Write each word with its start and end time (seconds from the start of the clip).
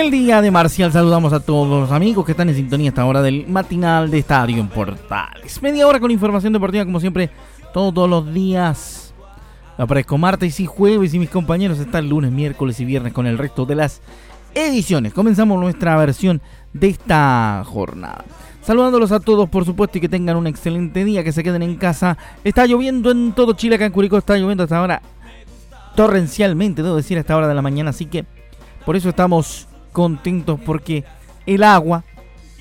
El 0.00 0.10
día 0.10 0.40
de 0.40 0.50
Marcial 0.50 0.90
saludamos 0.90 1.34
a 1.34 1.40
todos 1.40 1.68
los 1.68 1.92
amigos 1.92 2.24
que 2.24 2.32
están 2.32 2.48
en 2.48 2.54
sintonía 2.54 2.88
a 2.88 2.92
esta 2.92 3.04
hora 3.04 3.20
del 3.20 3.46
matinal 3.46 4.10
de 4.10 4.20
Estadio 4.20 4.58
en 4.58 4.68
Portales. 4.68 5.60
Media 5.60 5.86
hora 5.86 6.00
con 6.00 6.10
información 6.10 6.54
deportiva 6.54 6.86
como 6.86 7.00
siempre 7.00 7.28
todos 7.74 8.08
los 8.08 8.32
días. 8.32 9.12
Aparezco 9.76 10.16
martes 10.16 10.58
y 10.58 10.64
jueves 10.64 11.12
y 11.12 11.18
mis 11.18 11.28
compañeros 11.28 11.78
están 11.78 12.08
lunes, 12.08 12.32
miércoles 12.32 12.80
y 12.80 12.86
viernes 12.86 13.12
con 13.12 13.26
el 13.26 13.36
resto 13.36 13.66
de 13.66 13.74
las 13.74 14.00
ediciones. 14.54 15.12
Comenzamos 15.12 15.60
nuestra 15.60 15.94
versión 15.98 16.40
de 16.72 16.88
esta 16.88 17.62
jornada. 17.66 18.24
Saludándolos 18.62 19.12
a 19.12 19.20
todos, 19.20 19.50
por 19.50 19.66
supuesto, 19.66 19.98
y 19.98 20.00
que 20.00 20.08
tengan 20.08 20.36
un 20.36 20.46
excelente 20.46 21.04
día, 21.04 21.22
que 21.22 21.32
se 21.32 21.42
queden 21.42 21.62
en 21.62 21.76
casa. 21.76 22.16
Está 22.42 22.64
lloviendo 22.64 23.10
en 23.10 23.32
todo 23.32 23.52
Chile, 23.52 23.74
acá 23.74 23.92
está 24.16 24.38
lloviendo 24.38 24.62
hasta 24.64 24.78
ahora 24.78 25.02
torrencialmente, 25.94 26.82
debo 26.82 26.96
decir, 26.96 27.18
a 27.18 27.20
esta 27.20 27.36
hora 27.36 27.48
de 27.48 27.54
la 27.54 27.62
mañana. 27.62 27.90
Así 27.90 28.06
que 28.06 28.24
por 28.86 28.96
eso 28.96 29.10
estamos 29.10 29.68
contentos 29.90 30.58
porque 30.64 31.04
el 31.46 31.62
agua 31.62 32.04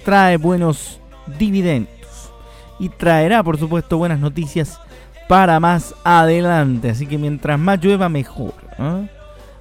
trae 0.03 0.37
buenos 0.37 0.99
dividendos 1.37 2.31
y 2.79 2.89
traerá, 2.89 3.43
por 3.43 3.57
supuesto, 3.57 3.97
buenas 3.97 4.19
noticias 4.19 4.79
para 5.27 5.59
más 5.59 5.93
adelante. 6.03 6.89
Así 6.89 7.05
que 7.05 7.17
mientras 7.17 7.59
más 7.59 7.79
llueva, 7.79 8.09
mejor. 8.09 8.53
¿ah? 8.77 9.03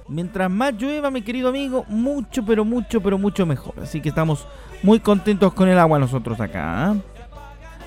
Mientras 0.07 0.49
más 0.49 0.73
llueva, 0.73 1.11
mi 1.11 1.21
querido 1.21 1.49
amigo, 1.49 1.85
mucho, 1.87 2.43
pero 2.43 2.65
mucho, 2.65 3.01
pero 3.01 3.17
mucho 3.17 3.45
mejor. 3.45 3.75
Así 3.81 4.01
que 4.01 4.09
estamos 4.09 4.47
muy 4.81 4.99
contentos 4.99 5.53
con 5.53 5.69
el 5.69 5.77
agua 5.77 5.99
nosotros 5.99 6.39
acá. 6.39 6.87
¿ah? 6.87 6.95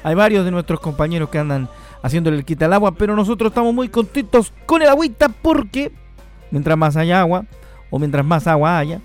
Hay 0.04 0.14
varios 0.14 0.44
de 0.44 0.50
nuestros 0.50 0.80
compañeros 0.80 1.28
que 1.30 1.38
andan 1.38 1.68
haciéndole 2.02 2.36
el 2.36 2.44
quita 2.44 2.66
al 2.66 2.72
agua, 2.72 2.92
pero 2.92 3.16
nosotros 3.16 3.50
estamos 3.50 3.72
muy 3.72 3.88
contentos 3.88 4.52
con 4.66 4.82
el 4.82 4.88
agüita 4.88 5.28
porque 5.28 5.92
mientras 6.50 6.76
más 6.76 6.96
haya 6.96 7.20
agua, 7.20 7.44
o 7.90 7.98
mientras 7.98 8.24
más 8.24 8.46
agua 8.46 8.78
haya, 8.78 9.00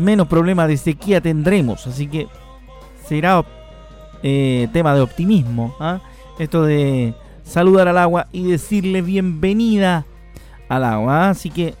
menos 0.00 0.26
problemas 0.28 0.68
de 0.68 0.76
sequía 0.76 1.20
tendremos. 1.20 1.86
Así 1.86 2.06
que 2.06 2.28
será 3.06 3.44
eh, 4.22 4.68
tema 4.72 4.94
de 4.94 5.00
optimismo. 5.00 5.76
¿ah? 5.80 6.00
Esto 6.38 6.64
de 6.64 7.14
saludar 7.44 7.88
al 7.88 7.98
agua 7.98 8.26
y 8.32 8.50
decirle 8.50 9.02
bienvenida 9.02 10.06
al 10.68 10.84
agua. 10.84 11.26
¿ah? 11.26 11.30
Así 11.30 11.50
que 11.50 11.74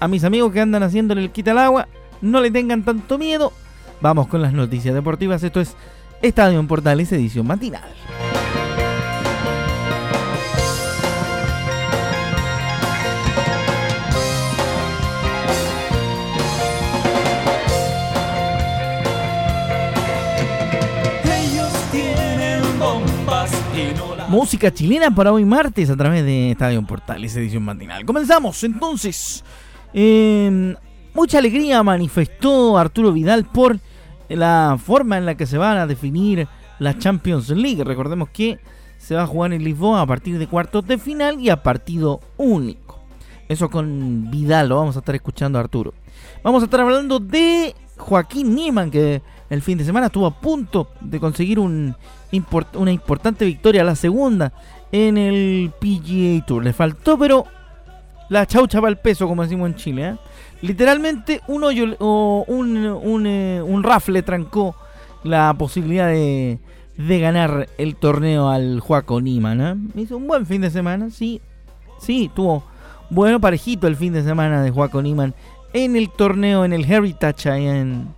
a 0.00 0.08
mis 0.08 0.24
amigos 0.24 0.52
que 0.52 0.60
andan 0.60 0.82
haciéndole 0.82 1.22
el 1.22 1.30
quita 1.30 1.52
al 1.52 1.58
agua, 1.58 1.88
no 2.20 2.40
le 2.40 2.50
tengan 2.50 2.84
tanto 2.84 3.18
miedo. 3.18 3.52
Vamos 4.00 4.26
con 4.26 4.42
las 4.42 4.52
noticias 4.52 4.94
deportivas. 4.94 5.42
Esto 5.42 5.60
es 5.60 5.76
Estadio 6.22 6.58
en 6.58 6.66
Portales, 6.66 7.12
edición 7.12 7.46
matinal. 7.46 7.90
Música 24.32 24.72
chilena 24.72 25.14
para 25.14 25.30
hoy 25.30 25.44
martes 25.44 25.90
a 25.90 25.96
través 25.96 26.24
de 26.24 26.52
Estadio 26.52 26.82
Portales, 26.86 27.36
edición 27.36 27.64
matinal. 27.64 28.06
Comenzamos 28.06 28.64
entonces. 28.64 29.44
Mucha 31.12 31.36
alegría 31.36 31.82
manifestó 31.82 32.78
Arturo 32.78 33.12
Vidal 33.12 33.44
por 33.44 33.78
la 34.30 34.78
forma 34.82 35.18
en 35.18 35.26
la 35.26 35.34
que 35.34 35.44
se 35.44 35.58
van 35.58 35.76
a 35.76 35.86
definir 35.86 36.48
la 36.78 36.96
Champions 36.96 37.50
League. 37.50 37.84
Recordemos 37.84 38.30
que 38.30 38.58
se 38.96 39.14
va 39.14 39.24
a 39.24 39.26
jugar 39.26 39.52
en 39.52 39.62
Lisboa 39.64 40.00
a 40.00 40.06
partir 40.06 40.38
de 40.38 40.46
cuartos 40.46 40.86
de 40.86 40.96
final 40.96 41.38
y 41.38 41.50
a 41.50 41.62
partido 41.62 42.20
único. 42.38 43.00
Eso 43.50 43.68
con 43.68 44.30
Vidal, 44.30 44.70
lo 44.70 44.76
vamos 44.76 44.96
a 44.96 45.00
estar 45.00 45.14
escuchando 45.14 45.58
Arturo. 45.58 45.92
Vamos 46.42 46.62
a 46.62 46.64
estar 46.64 46.80
hablando 46.80 47.20
de 47.20 47.74
Joaquín 47.98 48.54
Niemann, 48.54 48.90
que 48.90 49.20
el 49.52 49.62
fin 49.62 49.76
de 49.76 49.84
semana 49.84 50.06
estuvo 50.06 50.26
a 50.26 50.40
punto 50.40 50.88
de 51.00 51.20
conseguir 51.20 51.58
un 51.58 51.94
una 52.74 52.90
importante 52.90 53.44
victoria, 53.44 53.84
la 53.84 53.94
segunda 53.94 54.52
en 54.90 55.18
el 55.18 55.70
PGA 55.78 56.44
Tour. 56.46 56.64
Le 56.64 56.72
faltó, 56.72 57.18
pero 57.18 57.44
la 58.30 58.46
chaucha 58.46 58.80
va 58.80 58.88
al 58.88 58.98
peso, 58.98 59.28
como 59.28 59.42
decimos 59.42 59.68
en 59.68 59.76
Chile. 59.76 60.08
¿eh? 60.08 60.16
Literalmente, 60.62 61.42
un 61.48 61.64
hoyo 61.64 61.94
o 61.98 62.44
un, 62.48 62.86
un, 62.86 63.26
eh, 63.26 63.60
un 63.62 63.82
rafle 63.82 64.22
trancó 64.22 64.74
la 65.24 65.54
posibilidad 65.58 66.08
de, 66.08 66.58
de 66.96 67.20
ganar 67.20 67.68
el 67.76 67.96
torneo 67.96 68.48
al 68.48 68.80
Juaco 68.80 69.20
Niman. 69.20 69.60
¿eh? 69.60 70.00
Hizo 70.00 70.16
un 70.16 70.26
buen 70.26 70.46
fin 70.46 70.62
de 70.62 70.70
semana, 70.70 71.10
sí. 71.10 71.42
Sí, 71.98 72.30
tuvo 72.34 72.64
bueno 73.10 73.38
parejito 73.38 73.86
el 73.86 73.96
fin 73.96 74.14
de 74.14 74.22
semana 74.22 74.62
de 74.62 74.70
Juaco 74.70 75.02
Niman 75.02 75.34
en 75.74 75.96
el 75.96 76.10
torneo, 76.10 76.64
en 76.64 76.72
el 76.72 76.90
Heritage 76.90 77.50
en, 77.50 78.08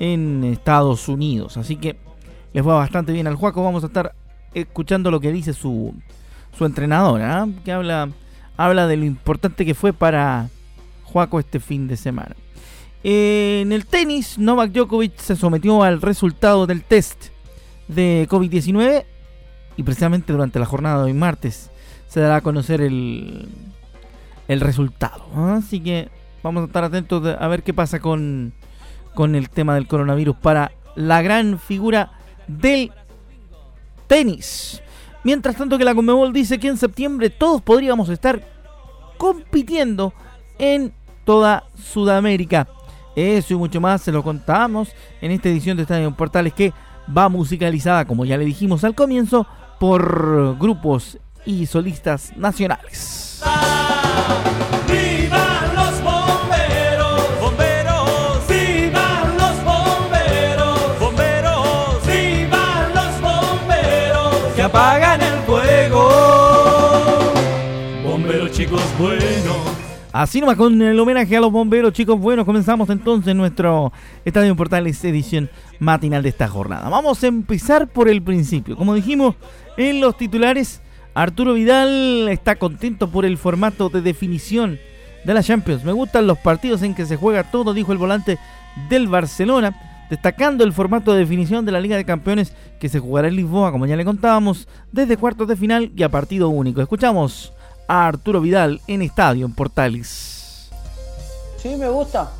en 0.00 0.42
Estados 0.42 1.08
Unidos. 1.08 1.56
Así 1.56 1.76
que 1.76 1.96
les 2.52 2.64
fue 2.64 2.74
bastante 2.74 3.12
bien 3.12 3.28
al 3.28 3.36
Juaco. 3.36 3.62
Vamos 3.62 3.84
a 3.84 3.86
estar 3.86 4.14
escuchando 4.52 5.12
lo 5.12 5.20
que 5.20 5.30
dice 5.30 5.52
su, 5.52 5.94
su 6.56 6.64
entrenadora, 6.64 7.42
¿ah? 7.42 7.48
que 7.64 7.70
habla, 7.70 8.08
habla 8.56 8.88
de 8.88 8.96
lo 8.96 9.04
importante 9.04 9.64
que 9.64 9.74
fue 9.74 9.92
para 9.92 10.48
Juaco 11.04 11.38
este 11.38 11.60
fin 11.60 11.86
de 11.86 11.96
semana. 11.96 12.34
En 13.04 13.72
el 13.72 13.86
tenis, 13.86 14.38
Novak 14.38 14.72
Djokovic 14.72 15.16
se 15.18 15.36
sometió 15.36 15.82
al 15.82 16.02
resultado 16.02 16.66
del 16.66 16.82
test 16.82 17.26
de 17.88 18.26
COVID-19 18.28 19.04
y 19.76 19.82
precisamente 19.82 20.32
durante 20.32 20.58
la 20.58 20.66
jornada 20.66 20.98
de 20.98 21.04
hoy 21.04 21.14
martes 21.14 21.70
se 22.08 22.20
dará 22.20 22.36
a 22.36 22.40
conocer 22.40 22.80
el, 22.80 23.48
el 24.48 24.60
resultado. 24.60 25.24
¿ah? 25.34 25.60
Así 25.64 25.80
que 25.80 26.08
vamos 26.42 26.62
a 26.62 26.66
estar 26.66 26.84
atentos 26.84 27.24
a 27.38 27.48
ver 27.48 27.62
qué 27.62 27.72
pasa 27.72 28.00
con, 28.00 28.52
con 29.14 29.34
el 29.34 29.50
tema 29.50 29.74
del 29.74 29.86
coronavirus 29.86 30.36
para 30.36 30.72
la 30.94 31.22
gran 31.22 31.58
figura 31.58 32.12
del 32.46 32.92
tenis. 34.06 34.82
Mientras 35.22 35.56
tanto 35.56 35.78
que 35.78 35.84
la 35.84 35.94
Conmebol 35.94 36.32
dice 36.32 36.58
que 36.58 36.68
en 36.68 36.76
septiembre 36.76 37.30
todos 37.30 37.62
podríamos 37.62 38.08
estar 38.08 38.42
compitiendo 39.18 40.14
en 40.58 40.92
toda 41.24 41.64
Sudamérica. 41.76 42.66
Eso 43.14 43.54
y 43.54 43.56
mucho 43.56 43.80
más 43.80 44.02
se 44.02 44.12
lo 44.12 44.22
contamos 44.22 44.94
en 45.20 45.30
esta 45.30 45.48
edición 45.48 45.76
de 45.76 45.82
Estadio 45.82 46.10
Portales 46.16 46.54
que 46.54 46.72
va 47.16 47.28
musicalizada, 47.28 48.04
como 48.04 48.24
ya 48.24 48.38
le 48.38 48.44
dijimos 48.44 48.84
al 48.84 48.94
comienzo, 48.94 49.46
por 49.78 50.56
grupos 50.58 51.18
y 51.44 51.66
solistas 51.66 52.36
nacionales. 52.36 53.42
Buenos, 68.70 69.56
Así 70.12 70.40
nomás 70.40 70.56
con 70.56 70.80
el 70.82 70.98
homenaje 70.98 71.36
a 71.36 71.40
los 71.40 71.52
bomberos, 71.52 71.92
chicos. 71.92 72.18
Bueno, 72.18 72.44
comenzamos 72.44 72.90
entonces 72.90 73.34
nuestro 73.34 73.92
Estadio 74.24 74.56
Portales 74.56 75.04
edición 75.04 75.48
matinal 75.78 76.22
de 76.22 76.30
esta 76.30 76.48
jornada. 76.48 76.88
Vamos 76.88 77.22
a 77.22 77.28
empezar 77.28 77.88
por 77.88 78.08
el 78.08 78.22
principio. 78.22 78.76
Como 78.76 78.94
dijimos 78.94 79.36
en 79.76 80.00
los 80.00 80.16
titulares, 80.16 80.82
Arturo 81.14 81.54
Vidal 81.54 82.28
está 82.28 82.56
contento 82.56 83.08
por 83.08 83.24
el 83.24 83.38
formato 83.38 83.88
de 83.88 84.02
definición 84.02 84.78
de 85.24 85.34
la 85.34 85.42
Champions. 85.42 85.84
Me 85.84 85.92
gustan 85.92 86.26
los 86.26 86.38
partidos 86.38 86.82
en 86.82 86.94
que 86.94 87.06
se 87.06 87.16
juega 87.16 87.50
todo, 87.50 87.72
dijo 87.72 87.92
el 87.92 87.98
volante 87.98 88.38
del 88.88 89.06
Barcelona, 89.06 90.06
destacando 90.10 90.64
el 90.64 90.72
formato 90.72 91.12
de 91.12 91.20
definición 91.20 91.64
de 91.64 91.72
la 91.72 91.80
Liga 91.80 91.96
de 91.96 92.04
Campeones 92.04 92.52
que 92.80 92.88
se 92.88 92.98
jugará 92.98 93.28
en 93.28 93.36
Lisboa, 93.36 93.70
como 93.70 93.86
ya 93.86 93.96
le 93.96 94.04
contábamos, 94.04 94.66
desde 94.90 95.16
cuartos 95.16 95.46
de 95.46 95.56
final 95.56 95.92
y 95.94 96.02
a 96.02 96.08
partido 96.08 96.48
único. 96.48 96.80
Escuchamos 96.80 97.52
a 97.90 98.06
Arturo 98.06 98.40
Vidal 98.40 98.80
en 98.86 99.02
Estadio, 99.02 99.44
en 99.46 99.52
Portales. 99.52 100.70
Sí, 101.56 101.74
me 101.74 101.88
gusta. 101.88 102.30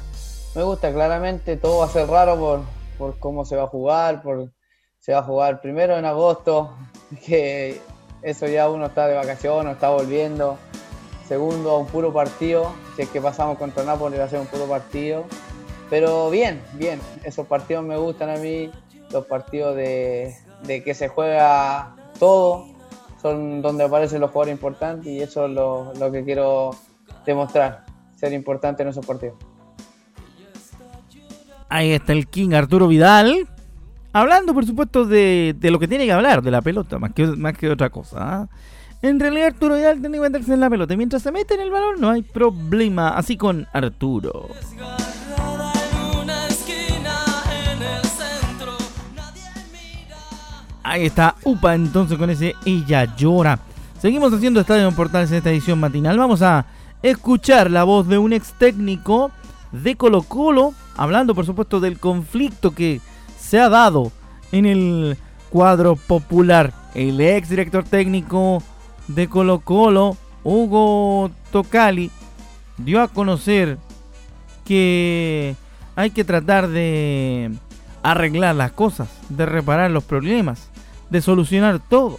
Me 0.55 0.63
gusta, 0.63 0.93
claramente 0.93 1.57
todo 1.57 1.79
va 1.79 1.87
a 1.87 1.89
ser 1.89 2.07
raro 2.07 2.39
por, 2.39 2.61
por 2.97 3.19
cómo 3.19 3.45
se 3.45 3.57
va 3.57 3.65
a 3.65 3.67
jugar, 3.67 4.23
por 4.23 4.53
se 5.01 5.13
va 5.13 5.19
a 5.19 5.23
jugar 5.25 5.61
primero 5.61 5.97
en 5.99 6.05
agosto, 6.05 6.77
que 7.27 7.81
eso 8.23 8.47
ya 8.47 8.71
uno 8.71 8.87
está 8.87 9.09
de 9.09 9.17
vacaciones, 9.17 9.75
está 9.75 9.91
volviendo. 9.91 10.57
Segundo, 11.27 11.79
un 11.79 11.87
puro 11.87 12.13
partido, 12.13 12.73
si 12.95 13.03
es 13.03 13.09
que 13.09 13.21
pasamos 13.21 13.59
contra 13.59 13.83
Nápoles 13.83 14.21
va 14.21 14.25
a 14.25 14.29
ser 14.29 14.39
un 14.39 14.47
puro 14.47 14.67
partido. 14.67 15.25
Pero 15.89 16.31
bien, 16.31 16.63
bien, 16.75 17.01
esos 17.25 17.49
partidos 17.49 17.83
me 17.85 17.97
gustan 17.97 18.31
a 18.31 18.37
mí, 18.37 18.71
los 19.11 19.27
partidos 19.27 19.75
de, 19.75 20.33
de 20.63 20.85
que 20.85 20.95
se 20.95 21.09
juega 21.09 21.97
todo, 22.21 22.67
son 23.21 23.63
donde 23.63 23.85
aparecen 23.85 24.21
los 24.21 24.31
jugadores 24.31 24.55
importantes 24.55 25.07
y 25.07 25.21
eso 25.21 25.47
es 25.47 25.53
lo, 25.53 26.13
que 26.13 26.25
quiero 26.25 26.71
demostrar, 27.27 27.85
ser 28.17 28.33
importante 28.33 28.83
en 28.83 28.89
esos 28.89 29.05
partidos. 29.05 29.37
Ahí 31.69 31.93
está 31.93 32.13
el 32.13 32.27
King 32.27 32.53
Arturo 32.53 32.89
Vidal. 32.89 33.47
Hablando, 34.13 34.53
por 34.55 34.67
supuesto, 34.67 35.05
de, 35.05 35.55
de, 35.57 35.71
lo 35.71 35.79
que 35.79 35.87
tiene 35.87 36.05
que 36.05 36.13
hablar, 36.13 36.43
de 36.43 36.51
la 36.51 36.63
pelota, 36.63 36.99
más 36.99 37.13
que, 37.13 37.27
más 37.27 37.57
que 37.57 37.71
otra 37.71 37.91
cosa. 37.91 38.17
¿ah? 38.21 38.49
En 39.03 39.21
realidad, 39.21 39.49
Arturo 39.49 39.77
Vidal 39.77 40.01
tiene 40.01 40.19
que 40.19 40.23
meterse 40.23 40.53
en 40.53 40.61
la 40.61 40.69
pelota. 40.69 40.97
Mientras 40.97 41.23
se 41.23 41.31
mete 41.31 41.55
en 41.55 41.61
el 41.61 41.71
balón, 41.71 42.01
no 42.01 42.11
hay 42.11 42.23
problema. 42.23 43.11
Así 43.11 43.37
con 43.37 43.67
Arturo. 43.73 44.49
Ahí 50.83 51.07
está 51.07 51.35
Upa 51.45 51.75
entonces 51.75 52.17
con 52.17 52.31
ese 52.31 52.55
Ella 52.65 53.15
llora. 53.17 53.59
Seguimos 54.01 54.33
haciendo 54.33 54.61
Estadio 54.61 54.91
Portales 54.93 55.31
en 55.31 55.39
esta 55.39 55.51
edición 55.51 55.79
matinal. 55.79 56.19
Vamos 56.19 56.41
a 56.41 56.65
escuchar 57.03 57.71
la 57.71 57.85
voz 57.85 58.09
de 58.09 58.17
un 58.17 58.33
ex 58.33 58.55
técnico 58.55 59.31
de 59.73 59.97
Colo 59.97 60.23
Colo, 60.23 60.73
hablando 60.97 61.35
por 61.35 61.45
supuesto 61.45 61.81
del 61.81 61.99
conflicto 61.99 62.71
que 62.71 63.01
se 63.39 63.61
ha 63.61 63.69
dado 63.69 64.11
en 64.53 64.65
el 64.65 65.19
cuadro 65.51 65.97
popular. 65.97 66.73
El 66.95 67.21
ex 67.21 67.51
director 67.51 67.85
técnico 67.85 68.63
de 69.07 69.29
Colo 69.29 69.61
Colo, 69.61 70.17
Hugo 70.45 71.31
Tocali, 71.53 72.11
dio 72.79 73.03
a 73.03 73.09
conocer 73.09 73.77
que 74.65 75.55
hay 75.95 76.11
que 76.11 76.25
tratar 76.25 76.69
de 76.69 77.51
arreglar 78.03 78.57
las 78.57 78.73
cosas, 78.73 79.09
de 79.29 79.45
reparar 79.45 79.91
los 79.91 80.05
problemas 80.05 80.70
de 81.11 81.21
solucionar 81.21 81.81
todo. 81.89 82.19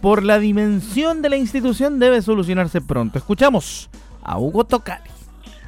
Por 0.00 0.22
la 0.22 0.38
dimensión 0.38 1.20
de 1.20 1.28
la 1.28 1.36
institución 1.36 1.98
debe 1.98 2.22
solucionarse 2.22 2.80
pronto. 2.80 3.18
Escuchamos 3.18 3.90
a 4.22 4.38
Hugo 4.38 4.64
Tocali. 4.64 5.10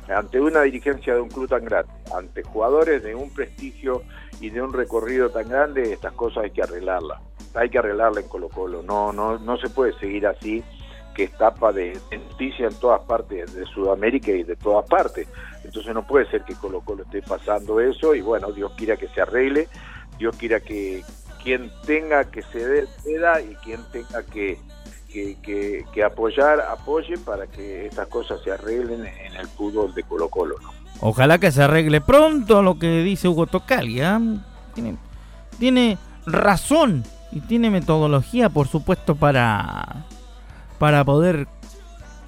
Ante 0.08 0.40
una 0.40 0.62
dirigencia 0.62 1.14
de 1.14 1.20
un 1.20 1.28
club 1.28 1.48
tan 1.48 1.64
grande, 1.64 1.90
ante 2.14 2.42
jugadores 2.42 3.02
de 3.02 3.14
un 3.14 3.30
prestigio 3.30 4.02
y 4.40 4.50
de 4.50 4.60
un 4.60 4.72
recorrido 4.72 5.30
tan 5.30 5.48
grande, 5.48 5.92
estas 5.92 6.12
cosas 6.12 6.44
hay 6.44 6.50
que 6.50 6.62
arreglarlas. 6.62 7.20
Hay 7.54 7.70
que 7.70 7.78
arreglarlas 7.78 8.24
en 8.24 8.28
Colo 8.28 8.48
Colo. 8.48 8.82
No, 8.82 9.12
no, 9.12 9.38
no 9.38 9.56
se 9.58 9.68
puede 9.68 9.92
seguir 9.98 10.26
así, 10.26 10.62
que 11.14 11.24
es 11.24 11.32
tapa 11.36 11.72
de 11.72 11.98
noticia 12.10 12.66
en 12.66 12.74
todas 12.74 13.02
partes 13.02 13.54
de 13.54 13.64
Sudamérica 13.66 14.32
y 14.32 14.42
de 14.42 14.56
todas 14.56 14.86
partes. 14.88 15.28
Entonces 15.64 15.94
no 15.94 16.06
puede 16.06 16.28
ser 16.30 16.42
que 16.44 16.54
Colo 16.54 16.80
Colo 16.80 17.04
esté 17.04 17.22
pasando 17.22 17.80
eso 17.80 18.14
y 18.14 18.20
bueno, 18.20 18.50
Dios 18.52 18.72
quiera 18.76 18.96
que 18.96 19.08
se 19.08 19.20
arregle, 19.20 19.68
Dios 20.18 20.36
quiera 20.36 20.60
que, 20.60 21.02
quien 21.42 21.70
tenga 21.84 22.24
que 22.24 22.42
ceder, 22.42 22.88
ceda 23.02 23.40
y 23.40 23.54
quien 23.56 23.80
tenga 23.92 24.22
que, 24.22 24.58
que, 25.12 26.04
apoyar, 26.04 26.60
apoye 26.60 27.18
para 27.18 27.46
que 27.46 27.86
estas 27.86 28.08
cosas 28.08 28.40
se 28.42 28.52
arreglen 28.52 29.06
en 29.06 29.36
el 29.36 29.46
fútbol 29.46 29.94
de 29.94 30.02
Colo 30.04 30.28
Colo. 30.28 30.56
Ojalá 31.00 31.38
que 31.38 31.50
se 31.50 31.62
arregle 31.62 32.00
pronto 32.00 32.62
lo 32.62 32.78
que 32.78 33.02
dice 33.02 33.28
Hugo 33.28 33.46
Tocalia. 33.46 34.20
Tiene, 34.74 34.96
tiene 35.58 35.98
razón 36.26 37.04
y 37.32 37.40
tiene 37.40 37.70
metodología, 37.70 38.48
por 38.48 38.68
supuesto, 38.68 39.16
para, 39.16 40.06
para 40.78 41.04
poder 41.04 41.48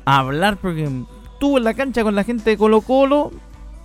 hablar, 0.04 0.56
porque 0.56 0.90
estuvo 1.32 1.58
en 1.58 1.64
la 1.64 1.74
cancha 1.74 2.02
con 2.02 2.14
la 2.14 2.24
gente 2.24 2.50
de 2.50 2.58
Colo 2.58 2.80
Colo, 2.80 3.30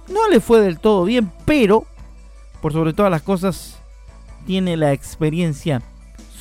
no 0.10 0.28
le 0.30 0.40
fue 0.40 0.60
del 0.60 0.80
todo 0.80 1.04
bien, 1.04 1.32
pero 1.46 1.86
por 2.62 2.74
sobre 2.74 2.94
todas 2.94 3.12
las 3.12 3.22
cosas 3.22 3.79
tiene 4.46 4.78
la 4.78 4.94
experiencia 4.94 5.82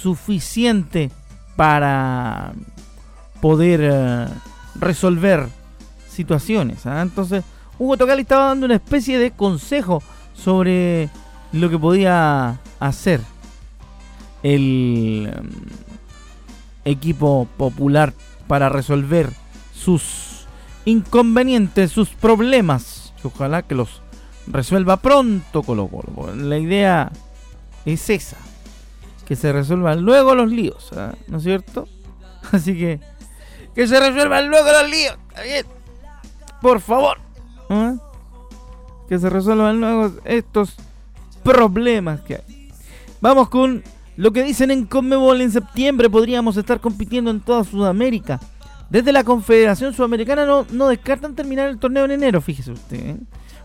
suficiente 0.01 1.11
para 1.57 2.53
poder 3.41 3.81
eh, 3.83 4.27
resolver 4.77 5.49
situaciones. 6.09 6.87
¿ah? 6.87 7.03
Entonces, 7.03 7.45
Hugo 7.79 7.97
Tocali 7.97 8.23
estaba 8.23 8.47
dando 8.47 8.67
una 8.67 8.77
especie 8.77 9.19
de 9.19 9.31
consejo 9.31 10.03
sobre 10.35 11.11
lo 11.53 11.71
que 11.71 11.79
podía 11.79 12.59
hacer 12.79 13.21
el 14.43 15.33
em, 15.35 15.51
equipo 16.85 17.49
popular 17.57 18.13
para 18.47 18.69
resolver 18.69 19.31
sus 19.75 20.47
inconvenientes, 20.85 21.93
sus 21.93 22.11
problemas. 22.11 23.13
Ojalá 23.23 23.63
que 23.63 23.75
los 23.75 24.01
resuelva 24.47 24.99
pronto 24.99 25.63
Colo 25.63 25.89
Colo. 25.89 26.35
La 26.35 26.59
idea 26.59 27.13
es 27.93 28.11
esa. 28.11 28.37
Que 29.27 29.37
se 29.37 29.53
resuelvan 29.53 30.03
luego 30.03 30.35
los 30.35 30.51
líos, 30.51 30.91
¿ah? 30.97 31.15
¿no 31.27 31.39
es 31.39 31.43
cierto? 31.43 31.87
Así 32.53 32.77
que 32.77 33.01
que 33.79 33.87
se 33.87 34.01
resuelvan 34.01 34.49
luego 34.49 34.73
los 34.73 34.91
líos, 34.91 35.17
bien? 35.41 35.65
Por 36.61 36.81
favor. 36.81 37.19
¿ah? 37.71 37.95
Que 39.09 39.21
se 39.21 39.31
resuelvan 39.31 39.81
luego 39.81 40.13
estos 40.25 40.75
problemas 41.45 42.21
que 42.23 42.35
hay. 42.35 42.71
Vamos 43.21 43.49
con 43.51 43.85
lo 44.17 44.33
que 44.33 44.43
dicen 44.43 44.73
en 44.73 44.85
Conmebol 44.85 45.41
en 45.41 45.53
septiembre 45.53 46.11
podríamos 46.11 46.57
estar 46.57 46.81
compitiendo 46.81 47.31
en 47.31 47.39
toda 47.39 47.63
Sudamérica. 47.63 48.41
Desde 48.91 49.13
la 49.13 49.23
Confederación 49.23 49.95
Sudamericana 49.95 50.45
no, 50.45 50.67
no 50.73 50.89
descartan 50.89 51.37
terminar 51.37 51.69
el 51.69 51.79
torneo 51.79 52.05
en 52.05 52.11
enero, 52.11 52.41
fíjese 52.41 52.73
usted. 52.73 52.99
¿eh? 52.99 53.17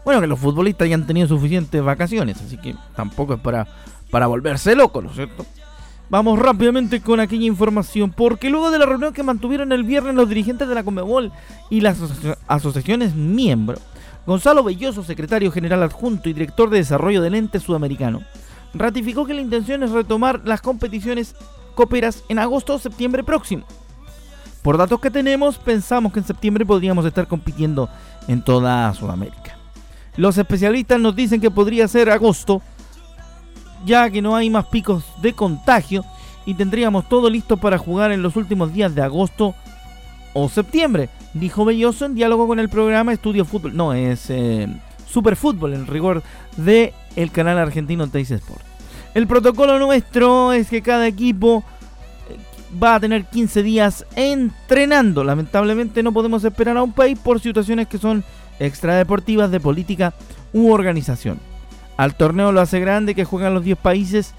Bueno, 0.05 0.21
que 0.21 0.27
los 0.27 0.37
futbolistas 0.37 0.87
ya 0.87 0.93
han 0.93 1.07
tenido 1.07 1.27
suficientes 1.27 1.81
vacaciones, 1.81 2.39
así 2.39 2.57
que 2.57 2.75
tampoco 2.95 3.33
es 3.33 3.39
para 3.39 3.67
para 4.13 4.27
volverse 4.27 4.75
loco, 4.75 5.01
¿no 5.01 5.09
es 5.09 5.15
cierto? 5.15 5.43
Vamos 6.07 6.37
rápidamente 6.37 7.01
con 7.01 7.19
aquella 7.19 7.47
información, 7.47 8.11
porque 8.11 8.51
luego 8.51 8.69
de 8.69 8.77
la 8.77 8.85
reunión 8.85 9.11
que 9.11 9.23
mantuvieron 9.23 9.71
el 9.71 9.83
viernes 9.83 10.13
los 10.13 10.29
dirigentes 10.29 10.69
de 10.69 10.75
la 10.75 10.83
Comebol 10.83 11.31
y 11.71 11.81
las 11.81 11.97
asociaciones 12.47 13.15
miembros, 13.15 13.79
Gonzalo 14.27 14.63
Belloso, 14.63 15.03
secretario 15.03 15.51
general 15.51 15.81
adjunto 15.81 16.29
y 16.29 16.33
director 16.33 16.69
de 16.69 16.77
desarrollo 16.77 17.23
del 17.23 17.33
ente 17.33 17.59
sudamericano, 17.59 18.21
ratificó 18.75 19.25
que 19.25 19.33
la 19.33 19.41
intención 19.41 19.81
es 19.81 19.89
retomar 19.89 20.41
las 20.45 20.61
competiciones 20.61 21.35
coperas 21.73 22.23
en 22.29 22.37
agosto 22.37 22.75
o 22.75 22.79
septiembre 22.79 23.23
próximo. 23.23 23.65
Por 24.61 24.77
datos 24.77 24.99
que 24.99 25.09
tenemos, 25.09 25.57
pensamos 25.57 26.13
que 26.13 26.19
en 26.19 26.25
septiembre 26.25 26.67
podríamos 26.67 27.03
estar 27.07 27.27
compitiendo 27.27 27.89
en 28.27 28.43
toda 28.43 28.93
Sudamérica. 28.93 29.57
Los 30.17 30.37
especialistas 30.37 30.99
nos 30.99 31.15
dicen 31.15 31.41
que 31.41 31.49
podría 31.49 31.87
ser 31.87 32.11
agosto 32.11 32.61
ya 33.85 34.09
que 34.09 34.21
no 34.21 34.35
hay 34.35 34.49
más 34.49 34.65
picos 34.65 35.03
de 35.21 35.33
contagio 35.33 36.03
y 36.45 36.53
tendríamos 36.53 37.07
todo 37.07 37.29
listo 37.29 37.57
para 37.57 37.77
jugar 37.77 38.11
en 38.11 38.21
los 38.21 38.35
últimos 38.35 38.73
días 38.73 38.93
de 38.95 39.01
agosto 39.01 39.55
o 40.33 40.49
septiembre, 40.49 41.09
dijo 41.33 41.63
Belloso 41.65 42.05
en 42.05 42.15
diálogo 42.15 42.47
con 42.47 42.59
el 42.59 42.69
programa 42.69 43.13
Estudio 43.13 43.45
Fútbol. 43.45 43.75
No, 43.75 43.93
es 43.93 44.29
eh, 44.29 44.67
Super 45.07 45.35
Fútbol, 45.35 45.73
en 45.73 45.87
rigor 45.87 46.23
de 46.57 46.93
el 47.15 47.31
canal 47.31 47.57
argentino 47.57 48.07
Teis 48.07 48.31
Sport. 48.31 48.61
El 49.13 49.27
protocolo 49.27 49.77
nuestro 49.77 50.53
es 50.53 50.69
que 50.69 50.81
cada 50.81 51.07
equipo 51.07 51.63
eh, 52.29 52.37
va 52.81 52.95
a 52.95 52.99
tener 52.99 53.25
15 53.25 53.61
días 53.61 54.05
entrenando. 54.15 55.23
Lamentablemente 55.23 56.01
no 56.01 56.11
podemos 56.11 56.43
esperar 56.43 56.77
a 56.77 56.83
un 56.83 56.93
país 56.93 57.17
por 57.19 57.39
situaciones 57.39 57.87
que 57.87 57.99
son 57.99 58.23
extradeportivas 58.59 59.51
de 59.51 59.59
política 59.59 60.13
u 60.51 60.71
organización. 60.71 61.39
Al 61.97 62.15
torneo 62.15 62.51
lo 62.51 62.61
hace 62.61 62.79
grande 62.79 63.15
que 63.15 63.25
juegan 63.25 63.53
los 63.53 63.63
10 63.63 63.77
países 63.77 64.33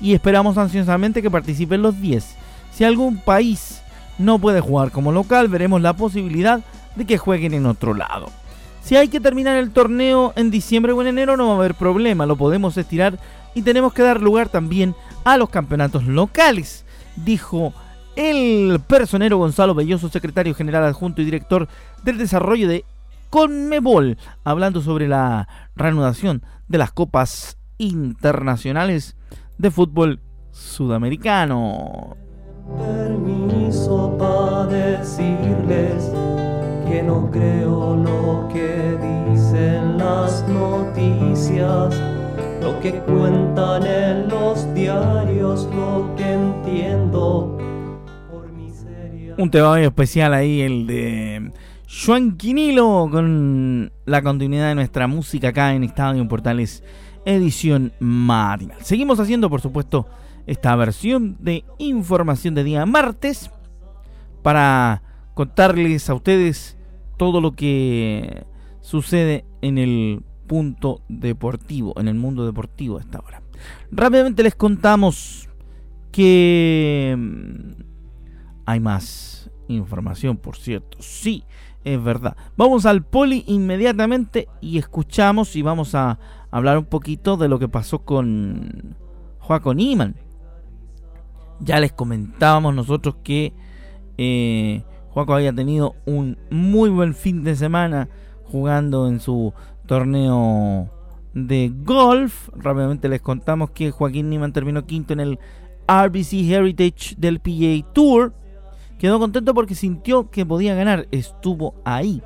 y 0.00 0.14
esperamos 0.14 0.58
ansiosamente 0.58 1.22
que 1.22 1.30
participen 1.30 1.82
los 1.82 2.00
10. 2.00 2.36
Si 2.72 2.84
algún 2.84 3.18
país 3.18 3.82
no 4.18 4.38
puede 4.38 4.60
jugar 4.60 4.90
como 4.90 5.12
local, 5.12 5.48
veremos 5.48 5.80
la 5.80 5.94
posibilidad 5.94 6.60
de 6.96 7.04
que 7.04 7.18
jueguen 7.18 7.54
en 7.54 7.66
otro 7.66 7.94
lado. 7.94 8.30
Si 8.82 8.96
hay 8.96 9.08
que 9.08 9.20
terminar 9.20 9.56
el 9.56 9.70
torneo 9.70 10.32
en 10.36 10.50
diciembre 10.50 10.92
o 10.92 11.00
en 11.00 11.08
enero 11.08 11.36
no 11.36 11.48
va 11.48 11.54
a 11.54 11.56
haber 11.56 11.74
problema, 11.74 12.26
lo 12.26 12.36
podemos 12.36 12.76
estirar 12.76 13.18
y 13.54 13.62
tenemos 13.62 13.92
que 13.92 14.02
dar 14.02 14.20
lugar 14.20 14.48
también 14.48 14.94
a 15.24 15.36
los 15.36 15.50
campeonatos 15.50 16.04
locales, 16.04 16.84
dijo 17.16 17.72
el 18.16 18.80
personero 18.86 19.38
Gonzalo 19.38 19.74
Belloso, 19.74 20.08
secretario 20.08 20.54
general 20.54 20.84
adjunto 20.84 21.22
y 21.22 21.24
director 21.24 21.68
del 22.02 22.18
desarrollo 22.18 22.68
de 22.68 22.84
Conmebol, 23.30 24.16
hablando 24.44 24.80
sobre 24.80 25.08
la 25.08 25.48
reanudación 25.76 26.42
de 26.68 26.78
las 26.78 26.92
copas 26.92 27.58
internacionales 27.78 29.16
de 29.58 29.70
fútbol 29.70 30.20
sudamericano. 30.50 32.16
Permiso 32.76 34.16
para 34.18 34.66
decirles 34.66 36.12
que 36.88 37.02
no 37.02 37.30
creo 37.30 37.96
lo 37.96 38.48
que 38.52 38.98
dicen 39.30 39.98
las 39.98 40.46
noticias, 40.48 41.94
lo 42.62 42.80
que 42.80 43.00
cuentan 43.00 43.86
en 43.86 44.28
los 44.28 44.74
diarios, 44.74 45.68
lo 45.74 46.14
que 46.16 46.32
entiendo 46.32 47.58
por 48.30 48.50
miseria. 48.52 49.34
Un 49.38 49.50
tema 49.50 49.70
muy 49.70 49.82
especial 49.84 50.34
ahí, 50.34 50.60
el 50.62 50.86
de 50.86 51.52
Juan 51.90 52.36
Quinilo, 52.36 53.08
con 53.10 53.90
la 54.04 54.20
continuidad 54.20 54.68
de 54.68 54.74
nuestra 54.74 55.06
música 55.06 55.48
acá 55.48 55.72
en 55.72 55.84
Estadio 55.84 56.28
Portales, 56.28 56.84
edición 57.24 57.94
matinal. 57.98 58.76
Seguimos 58.82 59.18
haciendo, 59.20 59.48
por 59.48 59.62
supuesto, 59.62 60.06
esta 60.46 60.76
versión 60.76 61.38
de 61.40 61.64
información 61.78 62.54
de 62.54 62.64
día 62.64 62.84
martes 62.84 63.50
para 64.42 65.02
contarles 65.32 66.10
a 66.10 66.14
ustedes 66.14 66.76
todo 67.16 67.40
lo 67.40 67.52
que 67.52 68.44
sucede 68.82 69.46
en 69.62 69.78
el 69.78 70.22
punto 70.46 71.00
deportivo, 71.08 71.94
en 71.98 72.08
el 72.08 72.16
mundo 72.16 72.44
deportivo 72.44 72.98
a 72.98 73.00
esta 73.00 73.18
hora. 73.20 73.40
Rápidamente 73.90 74.42
les 74.42 74.54
contamos 74.54 75.48
que 76.12 77.16
mm, 77.16 77.82
hay 78.66 78.78
más 78.78 79.50
información, 79.68 80.36
por 80.36 80.56
cierto. 80.56 80.98
Sí, 81.00 81.44
es 81.94 82.02
verdad. 82.02 82.36
Vamos 82.56 82.84
al 82.84 83.02
poli 83.02 83.44
inmediatamente 83.46 84.48
y 84.60 84.78
escuchamos 84.78 85.56
y 85.56 85.62
vamos 85.62 85.94
a 85.94 86.18
hablar 86.50 86.76
un 86.76 86.84
poquito 86.84 87.38
de 87.38 87.48
lo 87.48 87.58
que 87.58 87.68
pasó 87.68 88.00
con 88.00 88.94
Joaquín 89.38 89.76
Niman. 89.78 90.16
Ya 91.60 91.80
les 91.80 91.92
comentábamos 91.92 92.74
nosotros 92.74 93.16
que 93.24 93.54
eh, 94.18 94.84
había 95.14 95.52
tenido 95.52 95.96
un 96.04 96.38
muy 96.50 96.90
buen 96.90 97.14
fin 97.14 97.42
de 97.42 97.56
semana 97.56 98.08
jugando 98.44 99.08
en 99.08 99.18
su 99.18 99.54
torneo 99.86 100.90
de 101.32 101.72
golf. 101.74 102.50
Rápidamente 102.54 103.08
les 103.08 103.22
contamos 103.22 103.70
que 103.70 103.90
Joaquín 103.90 104.28
Niman 104.28 104.52
terminó 104.52 104.84
quinto 104.86 105.14
en 105.14 105.20
el 105.20 105.38
RBC 105.88 106.50
Heritage 106.50 107.14
del 107.16 107.40
PGA 107.40 107.92
Tour. 107.94 108.34
Quedó 108.98 109.18
contento 109.18 109.54
porque 109.54 109.74
sintió 109.74 110.30
que 110.30 110.44
podía 110.44 110.74
ganar, 110.74 111.06
estuvo 111.10 111.80
ahí. 111.84 112.22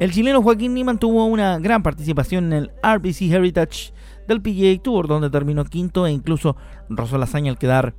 El 0.00 0.12
chileno 0.12 0.42
Joaquín 0.42 0.74
Niman 0.74 0.98
tuvo 0.98 1.26
una 1.26 1.58
gran 1.58 1.82
participación 1.82 2.52
en 2.52 2.52
el 2.52 2.70
RBC 2.82 3.32
Heritage 3.32 3.92
del 4.28 4.42
PGA 4.42 4.82
Tour, 4.82 5.08
donde 5.08 5.30
terminó 5.30 5.64
quinto 5.64 6.06
e 6.06 6.12
incluso 6.12 6.56
rozó 6.88 7.18
la 7.18 7.24
hazaña 7.24 7.50
al 7.50 7.58
quedar 7.58 7.94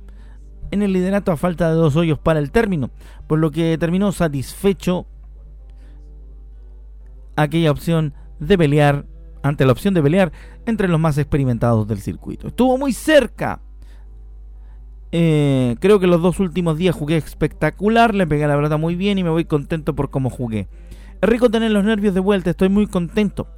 en 0.70 0.82
el 0.82 0.92
liderato 0.92 1.32
a 1.32 1.36
falta 1.36 1.68
de 1.68 1.74
dos 1.74 1.96
hoyos 1.96 2.18
para 2.18 2.38
el 2.38 2.50
término, 2.50 2.90
por 3.26 3.38
lo 3.38 3.50
que 3.50 3.76
terminó 3.78 4.12
satisfecho 4.12 5.06
aquella 7.36 7.70
opción 7.70 8.14
de 8.38 8.56
pelear, 8.56 9.06
ante 9.42 9.64
la 9.64 9.72
opción 9.72 9.94
de 9.94 10.02
pelear 10.02 10.32
entre 10.66 10.88
los 10.88 11.00
más 11.00 11.18
experimentados 11.18 11.86
del 11.88 12.00
circuito. 12.00 12.48
Estuvo 12.48 12.78
muy 12.78 12.92
cerca. 12.92 13.60
Eh, 15.12 15.76
creo 15.80 15.98
que 15.98 16.06
los 16.06 16.22
dos 16.22 16.38
últimos 16.38 16.78
días 16.78 16.94
jugué 16.94 17.16
espectacular, 17.16 18.14
le 18.14 18.26
pegué 18.26 18.46
la 18.46 18.54
pelota 18.54 18.76
muy 18.76 18.94
bien 18.94 19.18
y 19.18 19.24
me 19.24 19.30
voy 19.30 19.44
contento 19.44 19.94
por 19.94 20.10
cómo 20.10 20.30
jugué. 20.30 20.68
Es 21.20 21.28
rico 21.28 21.50
tener 21.50 21.70
los 21.72 21.84
nervios 21.84 22.14
de 22.14 22.20
vuelta, 22.20 22.50
estoy 22.50 22.68
muy 22.68 22.86
contento. 22.86 23.48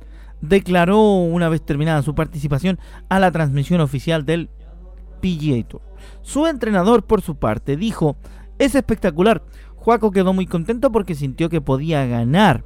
Declaró 0.40 1.00
una 1.00 1.48
vez 1.48 1.62
terminada 1.62 2.02
su 2.02 2.14
participación 2.14 2.78
a 3.08 3.20
la 3.20 3.30
transmisión 3.30 3.80
oficial 3.80 4.24
del 4.24 4.50
PGA 5.20 5.62
Tour. 5.68 5.82
Su 6.22 6.46
entrenador, 6.46 7.04
por 7.04 7.22
su 7.22 7.36
parte, 7.36 7.76
dijo, 7.76 8.16
es 8.58 8.74
espectacular. 8.74 9.42
Juaco 9.76 10.10
quedó 10.10 10.32
muy 10.32 10.46
contento 10.46 10.90
porque 10.90 11.14
sintió 11.14 11.48
que 11.48 11.60
podía 11.60 12.06
ganar. 12.06 12.64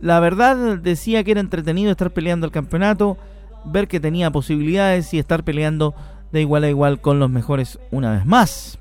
La 0.00 0.18
verdad 0.18 0.78
decía 0.78 1.22
que 1.22 1.32
era 1.32 1.40
entretenido 1.40 1.90
estar 1.90 2.10
peleando 2.10 2.46
el 2.46 2.52
campeonato, 2.52 3.18
ver 3.64 3.86
que 3.86 4.00
tenía 4.00 4.30
posibilidades 4.30 5.12
y 5.12 5.18
estar 5.18 5.44
peleando 5.44 5.94
de 6.32 6.40
igual 6.40 6.64
a 6.64 6.68
igual 6.68 7.00
con 7.00 7.18
los 7.18 7.30
mejores 7.30 7.78
una 7.90 8.12
vez 8.12 8.26
más. 8.26 8.78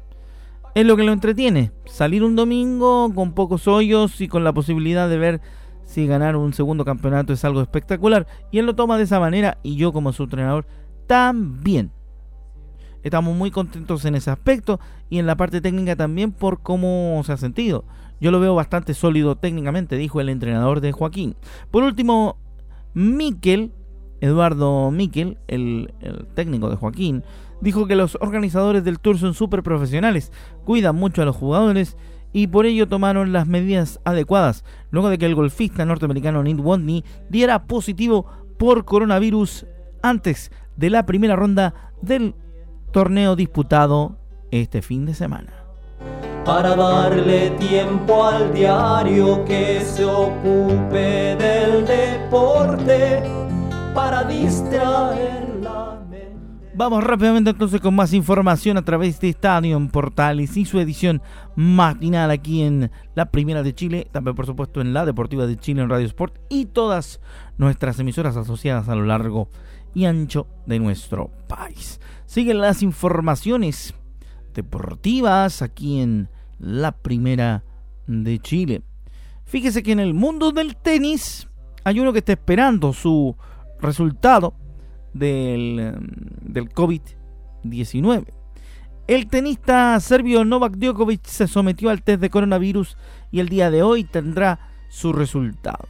Es 0.76 0.86
lo 0.86 0.96
que 0.96 1.04
lo 1.04 1.12
entretiene, 1.12 1.72
salir 1.86 2.24
un 2.24 2.36
domingo 2.36 3.12
con 3.14 3.34
pocos 3.34 3.68
hoyos 3.68 4.22
y 4.22 4.28
con 4.28 4.44
la 4.44 4.54
posibilidad 4.54 5.10
de 5.10 5.18
ver 5.18 5.42
si 5.84 6.06
ganar 6.06 6.36
un 6.36 6.54
segundo 6.54 6.86
campeonato 6.86 7.34
es 7.34 7.44
algo 7.44 7.62
espectacular. 7.62 8.28
Y 8.52 8.60
él 8.60 8.66
lo 8.66 8.76
toma 8.76 8.98
de 8.98 9.04
esa 9.04 9.20
manera 9.20 9.58
y 9.64 9.76
yo 9.76 9.92
como 9.92 10.14
su 10.14 10.24
entrenador 10.24 10.68
también. 11.08 11.92
Estamos 13.02 13.36
muy 13.36 13.50
contentos 13.50 14.06
en 14.06 14.16
ese 14.16 14.30
aspecto 14.30 14.80
y 15.10 15.20
en 15.20 15.26
la 15.26 15.38
parte 15.38 15.62
técnica 15.62 15.96
también 15.96 16.32
por 16.32 16.62
cómo 16.62 17.22
se 17.26 17.32
ha 17.32 17.38
sentido. 17.38 17.86
Yo 18.20 18.32
lo 18.32 18.40
veo 18.40 18.54
bastante 18.54 18.94
sólido 18.94 19.38
técnicamente, 19.38 19.96
dijo 19.96 20.20
el 20.20 20.30
entrenador 20.30 20.82
de 20.82 20.92
Joaquín. 20.92 21.36
Por 21.72 21.84
último, 21.84 22.38
Miquel, 22.94 23.72
Eduardo 24.22 24.92
Miquel, 24.92 25.38
el, 25.48 25.94
técnico 26.34 26.70
de 26.70 26.76
Joaquín, 26.76 27.24
dijo 27.62 27.88
que 27.88 27.96
los 27.96 28.18
organizadores 28.22 28.84
del 28.84 29.00
tour 29.00 29.18
son 29.18 29.34
súper 29.34 29.64
profesionales, 29.64 30.32
cuidan 30.66 30.96
mucho 30.96 31.22
a 31.22 31.26
los 31.26 31.36
jugadores 31.36 31.98
y 32.32 32.48
por 32.48 32.66
ello 32.66 32.88
tomaron 32.88 33.34
las 33.34 33.48
medidas 33.48 34.00
adecuadas, 34.06 34.64
luego 34.92 35.10
de 35.10 35.18
que 35.18 35.26
el 35.26 35.36
golfista 35.36 35.86
norteamericano 35.86 36.44
Nick 36.44 36.64
Watney 36.64 37.04
diera 37.30 37.66
positivo 37.66 38.26
por 38.58 38.86
coronavirus 38.86 39.66
antes 40.02 40.52
de 40.76 40.90
la 40.90 41.06
primera 41.06 41.36
ronda 41.36 41.74
del 42.02 42.36
torneo 42.92 43.36
disputado 43.36 44.18
este 44.52 44.82
fin 44.82 45.06
de 45.06 45.14
semana. 45.14 45.54
Para 46.46 46.76
darle 46.76 47.52
tiempo 47.52 48.26
al 48.26 48.54
diario 48.54 49.46
que 49.46 49.82
se 49.82 50.06
ocupe 50.06 51.36
del 51.36 51.86
deporte, 51.86 53.22
para 54.00 54.24
distraer 54.24 55.60
la 55.62 56.02
mente. 56.10 56.72
Vamos 56.74 57.04
rápidamente 57.04 57.50
entonces 57.50 57.82
con 57.82 57.94
más 57.94 58.14
información 58.14 58.78
a 58.78 58.86
través 58.86 59.20
de 59.20 59.28
Estadio 59.28 59.78
Portales 59.92 60.56
y 60.56 60.64
su 60.64 60.80
edición 60.80 61.22
matinal 61.58 62.32
aquí 62.32 62.62
en 62.62 62.92
la 63.14 63.30
Primera 63.30 63.62
de 63.62 63.76
Chile, 63.76 64.08
también 64.10 64.38
por 64.38 64.46
supuesto 64.46 64.80
en 64.80 64.94
la 64.94 65.06
Deportiva 65.06 65.46
de 65.46 65.58
Chile 65.58 65.82
en 65.82 65.90
Radio 65.90 66.06
Sport 66.06 66.38
y 66.48 66.68
todas 66.68 67.20
nuestras 67.58 68.00
emisoras 68.00 68.38
asociadas 68.38 68.88
a 68.88 68.96
lo 68.96 69.04
largo 69.04 69.50
y 69.94 70.06
ancho 70.06 70.48
de 70.66 70.80
nuestro 70.80 71.30
país. 71.50 72.00
Siguen 72.26 72.62
las 72.62 72.82
informaciones 72.82 73.94
deportivas 74.54 75.62
aquí 75.62 76.00
en 76.00 76.30
la 76.58 76.94
primera 76.94 77.66
de 78.08 78.40
Chile. 78.40 78.82
Fíjese 79.44 79.84
que 79.84 79.92
en 79.92 80.00
el 80.00 80.14
mundo 80.14 80.54
del 80.54 80.78
tenis 80.78 81.50
hay 81.84 82.00
uno 82.00 82.14
que 82.14 82.20
está 82.20 82.32
esperando 82.32 82.94
su 82.94 83.36
resultado 83.82 84.54
del, 85.14 85.98
del 86.42 86.70
COVID-19. 86.70 88.26
El 89.08 89.28
tenista 89.28 90.00
serbio 90.00 90.46
Novak 90.46 90.78
Djokovic 90.78 91.26
se 91.26 91.48
sometió 91.48 91.90
al 91.90 92.04
test 92.04 92.22
de 92.22 92.30
coronavirus 92.30 92.96
y 93.32 93.40
el 93.40 93.50
día 93.50 93.72
de 93.72 93.82
hoy 93.82 94.04
tendrá 94.04 94.60
su 94.90 95.14
resultado. 95.14 95.88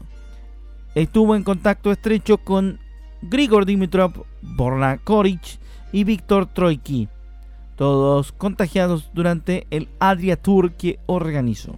Estuvo 0.95 1.35
en 1.35 1.43
contacto 1.43 1.91
estrecho 1.91 2.37
con 2.37 2.79
Grigor 3.21 3.65
Dimitrov, 3.65 4.25
Borna 4.41 4.97
Koric 4.97 5.59
y 5.91 6.03
Víctor 6.03 6.45
Troiki, 6.47 7.09
todos 7.75 8.31
contagiados 8.31 9.11
durante 9.13 9.67
el 9.69 9.89
Adria 9.99 10.35
Tour 10.35 10.71
que 10.73 10.99
organizó. 11.05 11.77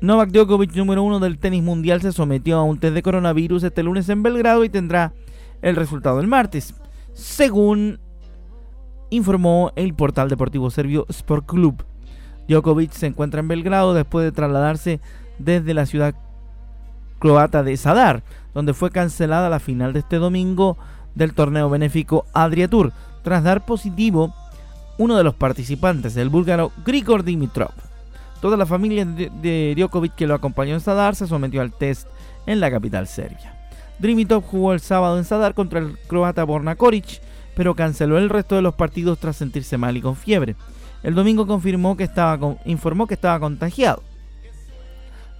Novak 0.00 0.30
Djokovic, 0.30 0.74
número 0.74 1.02
uno 1.02 1.20
del 1.20 1.38
tenis 1.38 1.62
mundial, 1.62 2.02
se 2.02 2.12
sometió 2.12 2.58
a 2.58 2.62
un 2.62 2.78
test 2.78 2.94
de 2.94 3.02
coronavirus 3.02 3.62
este 3.62 3.82
lunes 3.82 4.08
en 4.10 4.22
Belgrado 4.22 4.62
y 4.62 4.68
tendrá 4.68 5.14
el 5.62 5.74
resultado 5.74 6.20
el 6.20 6.26
martes, 6.26 6.74
según 7.14 7.98
informó 9.08 9.72
el 9.74 9.94
portal 9.94 10.28
deportivo 10.28 10.70
serbio 10.70 11.06
Sport 11.08 11.46
Club. 11.46 11.84
Djokovic 12.46 12.92
se 12.92 13.06
encuentra 13.06 13.40
en 13.40 13.48
Belgrado 13.48 13.94
después 13.94 14.24
de 14.24 14.32
trasladarse 14.32 15.00
desde 15.38 15.72
la 15.72 15.86
ciudad 15.86 16.14
croata 17.18 17.62
de 17.62 17.76
Sadar, 17.78 18.22
donde 18.52 18.74
fue 18.74 18.90
cancelada 18.90 19.48
la 19.48 19.60
final 19.60 19.94
de 19.94 20.00
este 20.00 20.16
domingo 20.16 20.76
del 21.14 21.32
torneo 21.32 21.70
benéfico 21.70 22.26
Adria 22.34 22.68
Tour, 22.68 22.92
tras 23.22 23.42
dar 23.42 23.64
positivo 23.64 24.34
uno 24.98 25.16
de 25.16 25.24
los 25.24 25.34
participantes, 25.34 26.18
el 26.18 26.28
búlgaro 26.28 26.70
Grigor 26.84 27.24
Dimitrov. 27.24 27.72
Toda 28.40 28.56
la 28.56 28.66
familia 28.66 29.04
de 29.04 29.74
Djokovic 29.76 30.14
que 30.14 30.26
lo 30.26 30.34
acompañó 30.34 30.74
en 30.74 30.80
Sadar 30.80 31.16
se 31.16 31.26
sometió 31.26 31.62
al 31.62 31.72
test 31.72 32.06
en 32.46 32.60
la 32.60 32.70
capital 32.70 33.06
serbia. 33.06 33.56
Dimitrov 33.98 34.44
jugó 34.44 34.72
el 34.72 34.80
sábado 34.80 35.18
en 35.18 35.24
Sadar 35.24 35.54
contra 35.54 35.78
el 35.78 35.98
croata 36.06 36.44
Borna 36.44 36.76
Koric, 36.76 37.20
pero 37.54 37.74
canceló 37.74 38.18
el 38.18 38.28
resto 38.28 38.54
de 38.54 38.62
los 38.62 38.74
partidos 38.74 39.18
tras 39.18 39.36
sentirse 39.36 39.78
mal 39.78 39.96
y 39.96 40.02
con 40.02 40.16
fiebre. 40.16 40.54
El 41.02 41.14
domingo 41.14 41.46
confirmó 41.46 41.96
que 41.96 42.04
estaba 42.04 42.56
informó 42.66 43.06
que 43.06 43.14
estaba 43.14 43.40
contagiado. 43.40 44.02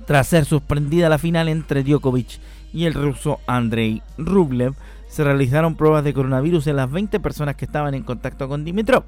Tras 0.06 0.28
ser 0.28 0.44
suspendida 0.44 1.08
la 1.08 1.18
final 1.18 1.48
entre 1.48 1.82
Djokovic 1.82 2.38
y 2.72 2.84
el 2.86 2.94
ruso 2.94 3.40
Andrei 3.46 4.02
Rublev, 4.16 4.74
se 5.08 5.24
realizaron 5.24 5.76
pruebas 5.76 6.04
de 6.04 6.14
coronavirus 6.14 6.66
en 6.68 6.76
las 6.76 6.90
20 6.90 7.20
personas 7.20 7.56
que 7.56 7.64
estaban 7.64 7.94
en 7.94 8.02
contacto 8.02 8.48
con 8.48 8.64
Dimitrov. 8.64 9.04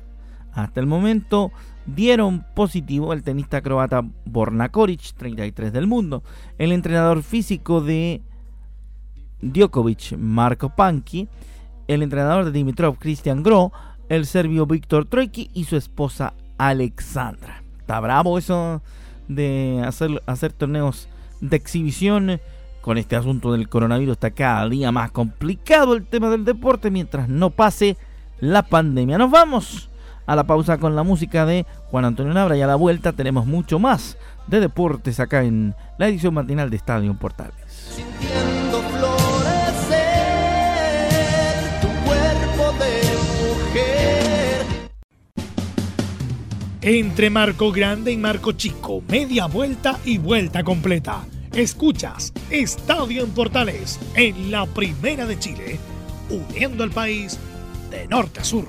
Hasta 0.52 0.80
el 0.80 0.86
momento 0.86 1.52
dieron 1.86 2.44
positivo 2.54 3.12
el 3.12 3.22
tenista 3.22 3.62
croata 3.62 4.04
Borna 4.24 4.68
Koric, 4.70 5.14
33 5.16 5.72
del 5.72 5.86
mundo, 5.86 6.22
el 6.58 6.72
entrenador 6.72 7.22
físico 7.22 7.80
de 7.80 8.22
Djokovic, 9.40 10.16
Marko 10.18 10.70
Panki, 10.70 11.28
el 11.86 12.02
entrenador 12.02 12.44
de 12.44 12.52
Dimitrov, 12.52 12.98
Christian 12.98 13.42
Gro, 13.42 13.72
el 14.08 14.26
serbio 14.26 14.66
Viktor 14.66 15.06
Trojki 15.06 15.50
y 15.54 15.64
su 15.64 15.76
esposa 15.76 16.34
Alexandra. 16.58 17.62
Está 17.78 18.00
bravo 18.00 18.38
eso 18.38 18.82
de 19.28 19.82
hacer, 19.86 20.22
hacer 20.26 20.52
torneos 20.52 21.08
de 21.40 21.56
exhibición 21.56 22.40
con 22.80 22.98
este 22.98 23.16
asunto 23.16 23.52
del 23.52 23.68
coronavirus. 23.68 24.12
Está 24.12 24.30
cada 24.30 24.68
día 24.68 24.92
más 24.92 25.10
complicado 25.10 25.94
el 25.94 26.06
tema 26.06 26.30
del 26.30 26.44
deporte 26.44 26.90
mientras 26.90 27.28
no 27.28 27.50
pase 27.50 27.96
la 28.40 28.62
pandemia. 28.62 29.18
Nos 29.18 29.30
vamos 29.30 29.87
a 30.28 30.36
la 30.36 30.44
pausa 30.44 30.76
con 30.76 30.94
la 30.94 31.02
música 31.02 31.46
de 31.46 31.66
Juan 31.90 32.04
Antonio 32.04 32.34
Nabra 32.34 32.56
y 32.56 32.60
a 32.60 32.66
la 32.66 32.76
vuelta 32.76 33.14
tenemos 33.14 33.46
mucho 33.46 33.78
más 33.78 34.18
de 34.46 34.60
deportes 34.60 35.20
acá 35.20 35.42
en 35.42 35.74
la 35.96 36.06
edición 36.06 36.34
matinal 36.34 36.68
de 36.68 36.76
Estadio 36.76 37.14
Portales. 37.14 37.98
Entre 46.82 47.30
Marco 47.30 47.72
Grande 47.72 48.12
y 48.12 48.16
Marco 48.18 48.52
Chico, 48.52 49.02
media 49.08 49.46
vuelta 49.46 49.98
y 50.04 50.18
vuelta 50.18 50.62
completa. 50.62 51.24
Escuchas 51.52 52.34
Estadio 52.50 53.24
en 53.24 53.30
Portales 53.30 53.98
en 54.14 54.50
la 54.50 54.66
Primera 54.66 55.24
de 55.24 55.38
Chile, 55.38 55.78
uniendo 56.28 56.84
al 56.84 56.90
país 56.90 57.38
de 57.90 58.06
norte 58.06 58.40
a 58.40 58.44
sur. 58.44 58.68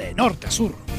de 0.00 0.14
norte 0.14 0.46
a 0.46 0.50
sur. 0.50 0.89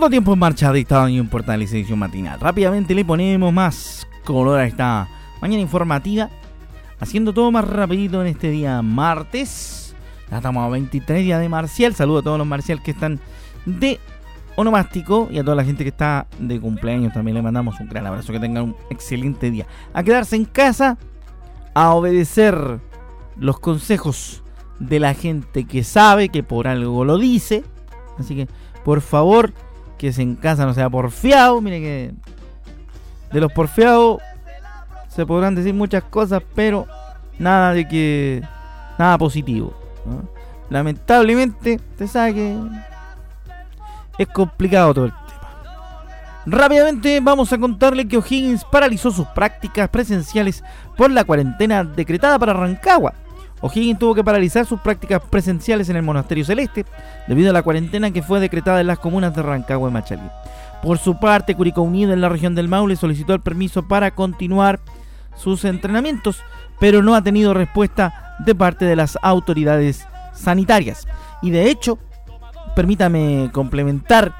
Segundo 0.00 0.12
tiempo 0.12 0.32
en 0.32 0.38
marcha 0.38 0.72
de 0.72 0.80
Estadio 0.80 1.20
en 1.20 1.28
Portales 1.28 1.70
edición 1.74 1.98
matinal. 1.98 2.40
Rápidamente 2.40 2.94
le 2.94 3.04
ponemos 3.04 3.52
más 3.52 4.08
color 4.24 4.58
a 4.58 4.64
esta 4.64 5.06
mañana 5.42 5.60
informativa. 5.60 6.30
Haciendo 6.98 7.34
todo 7.34 7.50
más 7.50 7.68
rapidito 7.68 8.22
en 8.22 8.28
este 8.28 8.48
día 8.48 8.80
martes. 8.80 9.94
Ya 10.30 10.38
estamos 10.38 10.64
a 10.64 10.70
23 10.70 11.22
días 11.22 11.38
de 11.38 11.50
Marcial. 11.50 11.94
Saludo 11.94 12.20
a 12.20 12.22
todos 12.22 12.38
los 12.38 12.46
Marcial 12.46 12.82
que 12.82 12.92
están 12.92 13.20
de 13.66 14.00
onomástico 14.56 15.28
y 15.30 15.38
a 15.38 15.44
toda 15.44 15.54
la 15.54 15.64
gente 15.64 15.84
que 15.84 15.90
está 15.90 16.26
de 16.38 16.58
cumpleaños 16.58 17.12
también 17.12 17.34
le 17.34 17.42
mandamos 17.42 17.78
un 17.78 17.90
gran 17.90 18.06
abrazo. 18.06 18.32
Que 18.32 18.40
tengan 18.40 18.64
un 18.64 18.76
excelente 18.88 19.50
día. 19.50 19.66
A 19.92 20.02
quedarse 20.02 20.34
en 20.34 20.46
casa, 20.46 20.96
a 21.74 21.92
obedecer 21.92 22.80
los 23.36 23.60
consejos 23.60 24.42
de 24.78 24.98
la 24.98 25.12
gente 25.12 25.66
que 25.66 25.84
sabe, 25.84 26.30
que 26.30 26.42
por 26.42 26.68
algo 26.68 27.04
lo 27.04 27.18
dice. 27.18 27.64
Así 28.18 28.34
que, 28.34 28.48
por 28.82 29.02
favor, 29.02 29.52
que 30.00 30.14
se 30.14 30.22
en 30.22 30.34
casa 30.34 30.64
no 30.64 30.72
sea 30.72 30.88
porfiado. 30.88 31.60
Mire 31.60 31.78
que 31.78 32.14
de 33.30 33.40
los 33.40 33.52
porfiados 33.52 34.18
se 35.08 35.26
podrán 35.26 35.54
decir 35.54 35.74
muchas 35.74 36.02
cosas, 36.04 36.42
pero 36.54 36.86
nada 37.38 37.74
de 37.74 37.86
que 37.86 38.42
nada 38.98 39.18
positivo. 39.18 39.74
Lamentablemente, 40.70 41.78
usted 41.90 42.06
sabe 42.06 42.34
que 42.34 42.58
es 44.16 44.28
complicado 44.28 44.94
todo 44.94 45.04
el 45.04 45.10
tema. 45.10 45.26
Rápidamente 46.46 47.20
vamos 47.20 47.52
a 47.52 47.58
contarle 47.58 48.08
que 48.08 48.16
O'Higgins 48.16 48.64
paralizó 48.64 49.10
sus 49.10 49.26
prácticas 49.28 49.90
presenciales 49.90 50.64
por 50.96 51.10
la 51.10 51.24
cuarentena 51.24 51.84
decretada 51.84 52.38
para 52.38 52.54
Rancagua. 52.54 53.12
O'Higgins 53.62 53.98
tuvo 53.98 54.14
que 54.14 54.24
paralizar 54.24 54.64
sus 54.64 54.80
prácticas 54.80 55.20
presenciales 55.28 55.88
en 55.88 55.96
el 55.96 56.02
Monasterio 56.02 56.44
Celeste 56.44 56.86
debido 57.28 57.50
a 57.50 57.52
la 57.52 57.62
cuarentena 57.62 58.10
que 58.10 58.22
fue 58.22 58.40
decretada 58.40 58.80
en 58.80 58.86
las 58.86 58.98
comunas 58.98 59.34
de 59.34 59.42
Rancagua 59.42 59.90
y 59.90 59.92
Machalí. 59.92 60.28
Por 60.82 60.98
su 60.98 61.18
parte, 61.18 61.54
Curicó 61.54 61.82
Unido 61.82 62.12
en 62.12 62.22
la 62.22 62.30
región 62.30 62.54
del 62.54 62.68
Maule 62.68 62.96
solicitó 62.96 63.34
el 63.34 63.40
permiso 63.40 63.86
para 63.86 64.12
continuar 64.12 64.80
sus 65.36 65.64
entrenamientos, 65.64 66.42
pero 66.78 67.02
no 67.02 67.14
ha 67.14 67.22
tenido 67.22 67.52
respuesta 67.52 68.36
de 68.38 68.54
parte 68.54 68.86
de 68.86 68.96
las 68.96 69.18
autoridades 69.22 70.06
sanitarias. 70.32 71.06
Y 71.42 71.50
de 71.50 71.70
hecho, 71.70 71.98
permítame 72.74 73.50
complementar 73.52 74.34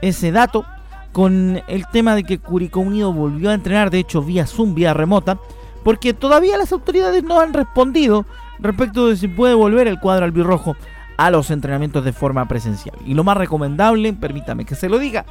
ese 0.00 0.30
dato 0.30 0.64
con 1.12 1.60
el 1.66 1.86
tema 1.88 2.14
de 2.14 2.22
que 2.22 2.38
Curicó 2.38 2.80
Unido 2.80 3.12
volvió 3.12 3.50
a 3.50 3.54
entrenar, 3.54 3.90
de 3.90 3.98
hecho 3.98 4.22
vía 4.22 4.46
Zoom, 4.46 4.74
vía 4.74 4.94
remota, 4.94 5.38
porque 5.82 6.14
todavía 6.14 6.56
las 6.56 6.72
autoridades 6.72 7.24
no 7.24 7.40
han 7.40 7.52
respondido 7.52 8.26
respecto 8.62 9.08
de 9.08 9.16
si 9.16 9.28
puede 9.28 9.54
volver 9.54 9.88
el 9.88 10.00
cuadro 10.00 10.24
albirrojo 10.24 10.76
a 11.16 11.30
los 11.30 11.50
entrenamientos 11.50 12.04
de 12.04 12.12
forma 12.12 12.46
presencial. 12.48 12.96
Y 13.04 13.14
lo 13.14 13.24
más 13.24 13.36
recomendable, 13.36 14.12
permítame 14.14 14.64
que 14.64 14.74
se 14.74 14.88
lo 14.88 14.98
diga, 14.98 15.26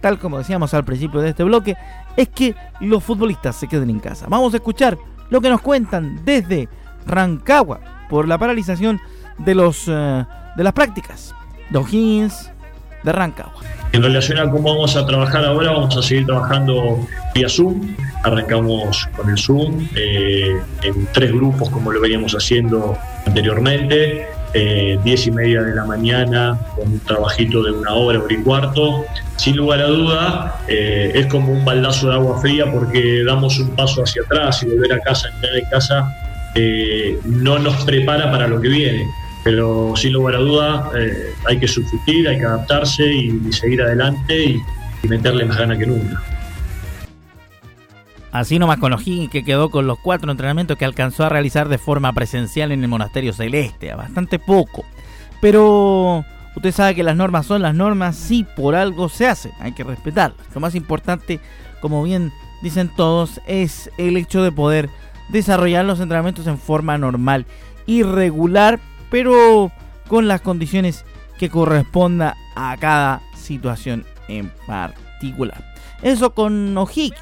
tal 0.00 0.18
como 0.18 0.38
decíamos 0.38 0.72
al 0.74 0.84
principio 0.84 1.20
de 1.20 1.30
este 1.30 1.42
bloque, 1.42 1.76
es 2.16 2.28
que 2.28 2.54
los 2.80 3.02
futbolistas 3.02 3.56
se 3.56 3.66
queden 3.66 3.90
en 3.90 3.98
casa. 3.98 4.26
Vamos 4.28 4.52
a 4.54 4.58
escuchar 4.58 4.96
lo 5.30 5.40
que 5.40 5.50
nos 5.50 5.60
cuentan 5.60 6.24
desde 6.24 6.68
Rancagua 7.06 7.80
por 8.08 8.28
la 8.28 8.38
paralización 8.38 9.00
de, 9.38 9.54
los, 9.54 9.88
eh, 9.88 10.24
de 10.56 10.62
las 10.62 10.72
prácticas 10.72 11.34
de 11.70 11.78
O'Higgins 11.78 12.51
de 13.02 13.12
Rancagua. 13.12 13.62
En 13.92 14.02
relación 14.02 14.38
a 14.38 14.50
cómo 14.50 14.70
vamos 14.70 14.96
a 14.96 15.04
trabajar 15.04 15.44
ahora, 15.44 15.72
vamos 15.72 15.94
a 15.98 16.02
seguir 16.02 16.24
trabajando 16.24 17.06
vía 17.34 17.46
Zoom. 17.48 17.94
Arrancamos 18.22 19.06
con 19.14 19.28
el 19.28 19.36
Zoom 19.36 19.86
eh, 19.94 20.56
en 20.82 21.06
tres 21.12 21.30
grupos, 21.30 21.68
como 21.68 21.92
lo 21.92 22.00
veníamos 22.00 22.32
haciendo 22.32 22.96
anteriormente. 23.26 24.26
Eh, 24.54 24.98
diez 25.04 25.26
y 25.26 25.30
media 25.30 25.62
de 25.62 25.74
la 25.74 25.84
mañana 25.84 26.58
con 26.74 26.92
un 26.92 27.00
trabajito 27.00 27.62
de 27.62 27.72
una 27.72 27.92
hora, 27.92 28.18
hora 28.18 28.32
y 28.32 28.38
cuarto. 28.38 29.04
Sin 29.36 29.56
lugar 29.56 29.80
a 29.80 29.88
duda, 29.88 30.60
eh, 30.68 31.12
es 31.14 31.26
como 31.26 31.52
un 31.52 31.64
baldazo 31.64 32.08
de 32.08 32.14
agua 32.14 32.40
fría 32.40 32.70
porque 32.72 33.22
damos 33.26 33.58
un 33.58 33.76
paso 33.76 34.02
hacia 34.02 34.22
atrás 34.22 34.62
y 34.62 34.66
volver 34.66 34.94
a 34.94 35.00
casa, 35.00 35.28
entrar 35.28 35.54
en 35.54 35.64
casa, 35.66 36.16
no 37.24 37.58
nos 37.58 37.84
prepara 37.84 38.30
para 38.30 38.46
lo 38.46 38.60
que 38.60 38.68
viene 38.68 39.06
pero 39.44 39.94
sin 39.96 40.12
lugar 40.12 40.36
a 40.36 40.38
duda 40.38 40.90
eh, 40.96 41.34
hay 41.46 41.58
que 41.58 41.66
subsistir, 41.66 42.28
hay 42.28 42.38
que 42.38 42.44
adaptarse 42.44 43.04
y, 43.04 43.52
seguir 43.52 43.82
adelante 43.82 44.44
y, 44.44 44.62
meterle 45.08 45.44
más 45.44 45.58
ganas 45.58 45.78
que 45.78 45.86
nunca. 45.86 46.22
Así 48.30 48.58
nomás 48.58 48.78
con 48.78 48.92
O'Higgins 48.92 49.30
que 49.30 49.44
quedó 49.44 49.68
con 49.68 49.88
los 49.88 49.98
cuatro 49.98 50.30
entrenamientos 50.30 50.78
que 50.78 50.84
alcanzó 50.84 51.24
a 51.24 51.28
realizar 51.28 51.68
de 51.68 51.76
forma 51.76 52.12
presencial 52.12 52.70
en 52.70 52.82
el 52.82 52.88
Monasterio 52.88 53.32
Celeste, 53.32 53.92
bastante 53.94 54.38
poco. 54.38 54.84
Pero 55.40 56.24
usted 56.54 56.70
sabe 56.70 56.94
que 56.94 57.02
las 57.02 57.16
normas 57.16 57.46
son 57.46 57.62
las 57.62 57.74
normas, 57.74 58.14
sí, 58.14 58.46
por 58.56 58.76
algo 58.76 59.08
se 59.08 59.26
hacen, 59.26 59.50
hay 59.58 59.72
que 59.72 59.82
respetarlas. 59.82 60.46
Lo 60.54 60.60
más 60.60 60.76
importante, 60.76 61.40
como 61.80 62.04
bien 62.04 62.32
dicen 62.62 62.88
todos, 62.96 63.40
es 63.48 63.90
el 63.98 64.16
hecho 64.16 64.44
de 64.44 64.52
poder 64.52 64.88
desarrollar 65.30 65.84
los 65.84 65.98
entrenamientos 65.98 66.46
en 66.46 66.58
forma 66.58 66.96
normal 66.96 67.44
y 67.86 68.04
regular 68.04 68.78
pero 69.12 69.70
con 70.08 70.26
las 70.26 70.40
condiciones 70.40 71.04
que 71.38 71.50
corresponda 71.50 72.34
a 72.56 72.76
cada 72.78 73.20
situación 73.36 74.06
en 74.26 74.50
particular. 74.66 75.62
Eso 76.00 76.34
con 76.34 76.76
O'Higgins. 76.78 77.20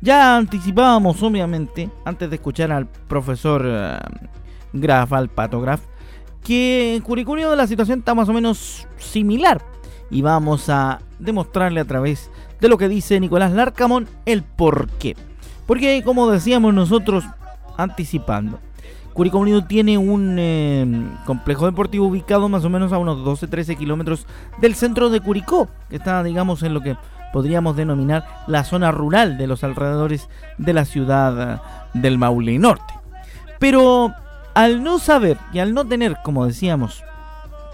Ya 0.00 0.36
anticipábamos, 0.36 1.22
obviamente, 1.22 1.90
antes 2.04 2.30
de 2.30 2.36
escuchar 2.36 2.72
al 2.72 2.86
profesor 2.86 3.66
uh, 3.66 4.26
Graf, 4.72 5.12
al 5.12 5.28
patograf, 5.28 5.80
que 6.42 6.94
en 6.94 7.02
Curicunio 7.02 7.54
la 7.54 7.66
situación 7.66 7.98
está 7.98 8.14
más 8.14 8.28
o 8.28 8.32
menos 8.32 8.86
similar. 8.96 9.62
Y 10.10 10.22
vamos 10.22 10.70
a 10.70 11.00
demostrarle 11.18 11.80
a 11.80 11.84
través 11.84 12.30
de 12.58 12.68
lo 12.68 12.78
que 12.78 12.88
dice 12.88 13.20
Nicolás 13.20 13.52
Larcamón 13.52 14.08
el 14.24 14.44
por 14.44 14.88
qué. 14.92 15.14
Porque, 15.66 16.02
como 16.02 16.30
decíamos 16.30 16.72
nosotros 16.72 17.24
anticipando, 17.76 18.60
Curicó 19.18 19.38
Unido 19.38 19.64
tiene 19.64 19.98
un 19.98 20.36
eh, 20.38 20.86
complejo 21.26 21.66
deportivo 21.66 22.06
ubicado 22.06 22.48
más 22.48 22.64
o 22.64 22.70
menos 22.70 22.92
a 22.92 22.98
unos 22.98 23.18
12-13 23.18 23.76
kilómetros 23.76 24.28
del 24.60 24.76
centro 24.76 25.10
de 25.10 25.20
Curicó, 25.20 25.68
que 25.90 25.96
está, 25.96 26.22
digamos, 26.22 26.62
en 26.62 26.72
lo 26.72 26.82
que 26.82 26.96
podríamos 27.32 27.74
denominar 27.74 28.24
la 28.46 28.62
zona 28.62 28.92
rural 28.92 29.36
de 29.36 29.48
los 29.48 29.64
alrededores 29.64 30.28
de 30.56 30.72
la 30.72 30.84
ciudad 30.84 31.56
eh, 31.56 31.60
del 31.94 32.16
Maule 32.16 32.60
Norte. 32.60 32.94
Pero 33.58 34.14
al 34.54 34.84
no 34.84 35.00
saber 35.00 35.36
y 35.52 35.58
al 35.58 35.74
no 35.74 35.84
tener, 35.84 36.18
como 36.22 36.46
decíamos 36.46 37.02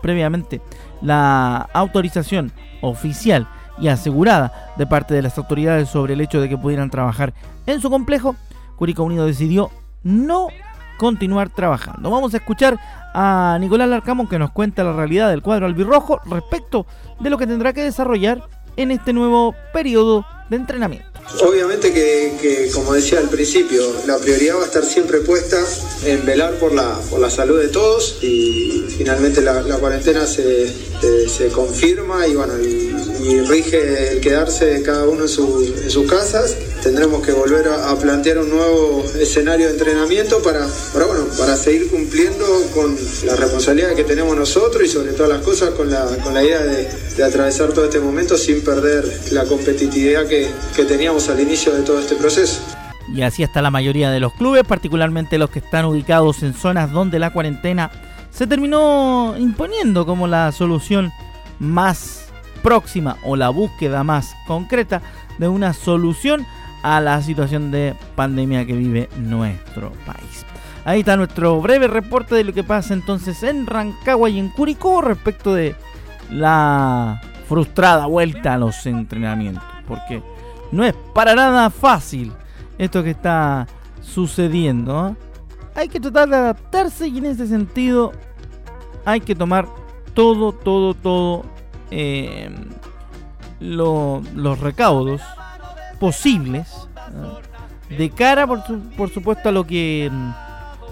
previamente, 0.00 0.62
la 1.02 1.68
autorización 1.74 2.52
oficial 2.80 3.46
y 3.78 3.88
asegurada 3.88 4.72
de 4.78 4.86
parte 4.86 5.12
de 5.12 5.20
las 5.20 5.36
autoridades 5.36 5.90
sobre 5.90 6.14
el 6.14 6.22
hecho 6.22 6.40
de 6.40 6.48
que 6.48 6.56
pudieran 6.56 6.88
trabajar 6.88 7.34
en 7.66 7.82
su 7.82 7.90
complejo, 7.90 8.34
Curicó 8.76 9.02
Unido 9.02 9.26
decidió 9.26 9.70
no 10.02 10.48
continuar 10.98 11.50
trabajando. 11.50 12.10
Vamos 12.10 12.34
a 12.34 12.38
escuchar 12.38 12.78
a 13.14 13.56
Nicolás 13.60 13.88
Larcamón 13.88 14.28
que 14.28 14.38
nos 14.38 14.50
cuenta 14.50 14.82
la 14.84 14.92
realidad 14.92 15.30
del 15.30 15.42
cuadro 15.42 15.66
albirrojo 15.66 16.20
respecto 16.26 16.86
de 17.20 17.30
lo 17.30 17.38
que 17.38 17.46
tendrá 17.46 17.72
que 17.72 17.82
desarrollar 17.82 18.48
en 18.76 18.90
este 18.90 19.12
nuevo 19.12 19.54
periodo 19.72 20.26
de 20.50 20.56
entrenamiento. 20.56 21.14
Obviamente 21.42 21.92
que, 21.92 22.70
como 22.74 22.92
decía 22.92 23.18
al 23.18 23.28
principio, 23.28 23.82
la 24.06 24.18
prioridad 24.18 24.56
va 24.56 24.62
a 24.62 24.66
estar 24.66 24.84
siempre 24.84 25.20
puesta 25.20 25.58
en 26.04 26.24
velar 26.26 26.54
por 26.54 26.72
la, 26.74 26.98
por 27.10 27.18
la 27.18 27.30
salud 27.30 27.58
de 27.58 27.68
todos 27.68 28.18
y 28.22 28.84
finalmente 28.98 29.40
la, 29.40 29.62
cuarentena 29.78 30.26
se, 30.26 30.72
se, 31.28 31.48
confirma 31.48 32.26
y, 32.26 32.34
bueno, 32.34 32.58
y, 32.58 33.40
rige 33.48 34.12
el 34.12 34.20
quedarse 34.20 34.82
cada 34.82 35.08
uno 35.08 35.22
en, 35.22 35.28
sus 35.28 36.10
casas. 36.10 36.56
Tendremos 36.84 37.22
que 37.22 37.32
volver 37.32 37.66
a, 37.66 37.96
plantear 37.96 38.36
un 38.36 38.50
nuevo 38.50 39.02
escenario 39.18 39.68
de 39.68 39.72
entrenamiento 39.72 40.42
para, 40.42 40.66
para, 40.92 41.06
bueno, 41.06 41.24
para 41.38 41.56
seguir 41.56 41.90
cumpliendo 41.90 42.44
con 42.74 42.94
la 43.24 43.34
responsabilidad 43.36 43.94
que 43.94 44.04
tenemos 44.04 44.36
nosotros 44.36 44.84
y 44.84 44.88
sobre 44.88 45.12
todas 45.12 45.30
las 45.30 45.40
cosas 45.40 45.70
con 45.70 45.90
la, 45.90 46.04
con 46.22 46.34
la 46.34 46.44
idea 46.44 46.62
de, 46.62 46.86
de 47.16 47.24
atravesar 47.24 47.72
todo 47.72 47.86
este 47.86 48.00
momento 48.00 48.36
sin 48.36 48.62
perder 48.62 49.02
la 49.32 49.46
competitividad 49.46 50.26
que, 50.26 50.50
que 50.76 50.84
teníamos 50.84 51.26
al 51.30 51.40
inicio 51.40 51.72
de 51.72 51.84
todo 51.84 51.98
este 51.98 52.16
proceso. 52.16 52.60
Y 53.10 53.22
así 53.22 53.42
está 53.42 53.62
la 53.62 53.70
mayoría 53.70 54.10
de 54.10 54.20
los 54.20 54.34
clubes, 54.34 54.64
particularmente 54.64 55.38
los 55.38 55.48
que 55.48 55.60
están 55.60 55.86
ubicados 55.86 56.42
en 56.42 56.52
zonas 56.52 56.92
donde 56.92 57.18
la 57.18 57.32
cuarentena 57.32 57.90
se 58.30 58.46
terminó 58.46 59.36
imponiendo 59.38 60.04
como 60.04 60.26
la 60.26 60.52
solución 60.52 61.12
más 61.58 62.26
próxima 62.62 63.16
o 63.24 63.36
la 63.36 63.48
búsqueda 63.48 64.04
más 64.04 64.34
concreta 64.46 65.00
de 65.38 65.48
una 65.48 65.72
solución 65.72 66.46
a 66.84 67.00
la 67.00 67.22
situación 67.22 67.70
de 67.70 67.96
pandemia 68.14 68.66
que 68.66 68.74
vive 68.74 69.08
nuestro 69.16 69.90
país. 70.04 70.44
Ahí 70.84 71.00
está 71.00 71.16
nuestro 71.16 71.58
breve 71.62 71.88
reporte 71.88 72.34
de 72.34 72.44
lo 72.44 72.52
que 72.52 72.62
pasa 72.62 72.92
entonces 72.92 73.42
en 73.42 73.66
Rancagua 73.66 74.28
y 74.28 74.38
en 74.38 74.50
Curicó 74.50 75.00
respecto 75.00 75.54
de 75.54 75.74
la 76.30 77.22
frustrada 77.48 78.04
vuelta 78.04 78.52
a 78.52 78.58
los 78.58 78.84
entrenamientos. 78.84 79.64
Porque 79.88 80.22
no 80.72 80.84
es 80.84 80.94
para 81.14 81.34
nada 81.34 81.70
fácil 81.70 82.30
esto 82.76 83.02
que 83.02 83.12
está 83.12 83.66
sucediendo. 84.02 85.08
¿eh? 85.08 85.14
Hay 85.76 85.88
que 85.88 85.98
tratar 85.98 86.28
de 86.28 86.36
adaptarse 86.36 87.08
y 87.08 87.16
en 87.16 87.24
ese 87.24 87.46
sentido 87.46 88.12
hay 89.06 89.22
que 89.22 89.34
tomar 89.34 89.66
todo, 90.12 90.52
todo, 90.52 90.92
todo 90.92 91.46
eh, 91.90 92.54
los 93.58 94.60
recaudos 94.60 95.22
posibles 95.94 96.88
de 97.88 98.10
cara, 98.10 98.46
por, 98.46 99.10
supuesto, 99.10 99.48
a 99.48 99.52
lo 99.52 99.66
que 99.66 100.10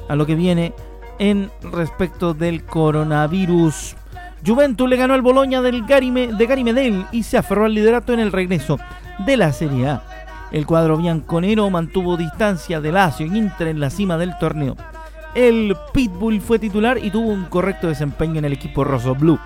a 0.08 0.16
lo 0.16 0.26
que 0.26 0.34
viene 0.34 0.72
en 1.18 1.50
respecto 1.62 2.34
del 2.34 2.64
coronavirus. 2.64 3.96
Juventus 4.44 4.88
le 4.88 4.96
ganó 4.96 5.14
al 5.14 5.22
Boloña 5.22 5.62
del 5.62 5.86
de 5.86 6.46
Gary 6.46 6.64
Medel 6.64 7.06
y 7.12 7.22
se 7.22 7.38
aferró 7.38 7.64
al 7.64 7.74
liderato 7.74 8.12
en 8.12 8.20
el 8.20 8.32
regreso 8.32 8.78
de 9.24 9.36
la 9.36 9.52
Serie 9.52 9.88
A. 9.88 10.02
El 10.50 10.66
cuadro 10.66 10.96
bianconero 10.96 11.70
mantuvo 11.70 12.16
distancia 12.16 12.80
de 12.80 12.92
Lazio 12.92 13.26
y 13.26 13.38
Inter 13.38 13.68
en 13.68 13.80
la 13.80 13.88
cima 13.88 14.18
del 14.18 14.36
torneo. 14.38 14.76
El 15.34 15.74
Pitbull 15.94 16.40
fue 16.40 16.58
titular 16.58 16.98
y 16.98 17.10
tuvo 17.10 17.30
un 17.30 17.46
correcto 17.46 17.88
desempeño 17.88 18.38
en 18.38 18.44
el 18.44 18.52
equipo 18.52 18.84
rosso 18.84 19.14
blue. 19.14 19.38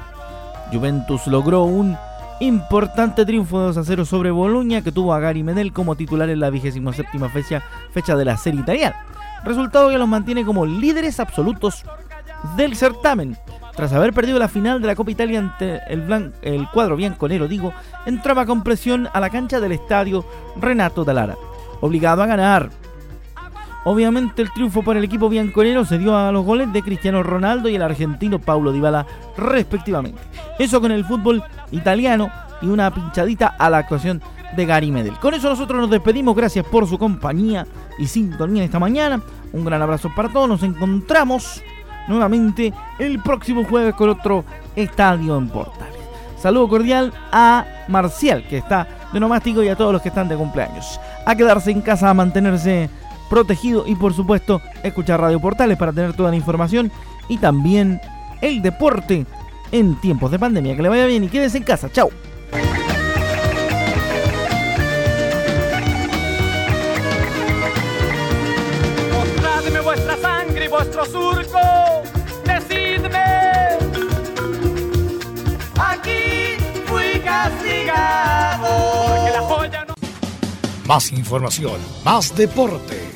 Juventus 0.73 1.29
logró 1.29 1.63
un 1.63 1.97
importante 2.41 3.25
triunfo 3.25 3.61
de 3.61 3.67
2 3.67 3.77
a 3.79 3.85
0 3.85 4.05
sobre 4.05 4.31
Boloña 4.31 4.83
que 4.83 4.93
tuvo 4.93 5.15
a 5.15 5.21
Gary 5.21 5.43
Medel 5.43 5.73
como 5.73 5.97
titular 5.97 6.29
en 6.29 6.41
la 6.41 6.51
27 6.51 7.29
fecha, 7.31 7.63
fecha 7.93 8.17
de 8.17 8.25
la 8.25 8.37
serie 8.37 8.61
italiana. 8.61 8.97
Resultado 9.45 9.91
que 9.91 9.99
los 9.99 10.09
mantiene 10.09 10.45
como 10.45 10.67
líderes 10.67 11.21
absolutos 11.21 11.85
del 12.57 12.77
certamen. 12.77 13.37
Tras 13.75 13.93
haber 13.93 14.13
perdido 14.13 14.39
la 14.39 14.49
final 14.49 14.81
de 14.81 14.87
la 14.87 14.95
Copa 14.95 15.11
Italia 15.11 15.39
ante 15.39 15.81
el, 15.89 16.33
el 16.43 16.69
cuadro 16.71 16.97
bianconero, 16.97 17.47
digo, 17.47 17.73
entraba 18.07 18.47
con 18.47 18.63
presión 18.63 19.09
a 19.13 19.21
la 19.21 19.29
cancha 19.29 19.61
del 19.61 19.73
estadio 19.73 20.25
Renato 20.57 21.05
Dalara, 21.05 21.37
obligado 21.81 22.23
a 22.23 22.27
ganar. 22.27 22.71
Obviamente 23.89 24.43
el 24.43 24.53
triunfo 24.53 24.83
para 24.83 24.99
el 24.99 25.05
equipo 25.05 25.29
bianconero 25.29 25.85
se 25.85 25.97
dio 25.97 26.19
a 26.19 26.33
los 26.33 26.45
goles 26.45 26.73
de 26.73 26.83
Cristiano 26.83 27.23
Ronaldo 27.23 27.69
y 27.69 27.77
el 27.77 27.83
argentino 27.83 28.41
Paulo 28.41 28.73
Dybala 28.73 29.07
respectivamente. 29.37 30.21
Eso 30.59 30.81
con 30.81 30.91
el 30.91 31.05
fútbol 31.05 31.41
italiano 31.71 32.29
y 32.61 32.67
una 32.67 32.93
pinchadita 32.93 33.47
a 33.47 33.71
la 33.71 33.79
actuación 33.79 34.21
de 34.57 34.67
Gary 34.67 34.91
Medel. 34.91 35.21
Con 35.21 35.35
eso 35.35 35.49
nosotros 35.49 35.81
nos 35.81 35.89
despedimos, 35.89 36.35
gracias 36.35 36.67
por 36.67 36.89
su 36.89 36.99
compañía 36.99 37.65
y 37.97 38.09
sintonía 38.09 38.65
esta 38.65 38.81
mañana. 38.81 39.23
Un 39.53 39.65
gran 39.65 39.81
abrazo 39.81 40.11
para 40.17 40.31
todos, 40.31 40.49
nos 40.49 40.65
encontramos 40.65 41.63
nuevamente 42.09 42.73
el 42.99 43.23
próximo 43.23 43.63
jueves 43.63 43.95
con 43.95 44.09
otro 44.09 44.45
estadio 44.75 45.39
en 45.39 45.49
Portales. 45.49 46.01
Saludo 46.37 46.69
cordial 46.69 47.13
a 47.31 47.65
Marcial, 47.87 48.45
que 48.49 48.59
está 48.59 48.89
de 49.13 49.21
nomástico, 49.21 49.63
y 49.63 49.69
a 49.69 49.77
todos 49.77 49.93
los 49.93 50.03
que 50.03 50.09
están 50.09 50.29
de 50.29 50.35
cumpleaños. 50.35 50.99
A 51.25 51.37
quedarse 51.37 51.71
en 51.71 51.83
casa, 51.83 52.11
a 52.11 52.15
mantenerse 52.15 52.91
protegido 53.29 53.85
y 53.87 53.95
por 53.95 54.15
supuesto 54.15 54.61
escuchar 54.83 55.21
Radio 55.21 55.41
Portales 55.41 55.77
para 55.77 55.93
tener 55.93 56.15
toda 56.15 56.31
la 56.31 56.37
información 56.37 56.91
y 57.29 57.39
también 57.39 58.01
el 58.41 58.63
deporte 58.63 59.27
en 59.73 60.01
tiempos 60.01 60.31
de 60.31 60.39
pandemia. 60.39 60.77
Que 60.77 60.83
le 60.83 60.89
vaya 60.89 61.07
bien 61.07 61.25
y 61.25 61.29
quédese 61.29 61.59
en 61.59 61.65
casa. 61.65 61.91
Chao. 61.91 62.11
vuestra 69.85 70.17
sangre 70.17 70.65
y 70.65 70.69
vuestro 70.69 71.05
surco 71.05 71.61
Más 80.87 81.11
información, 81.11 81.81
más 82.05 82.35
deporte. 82.37 83.16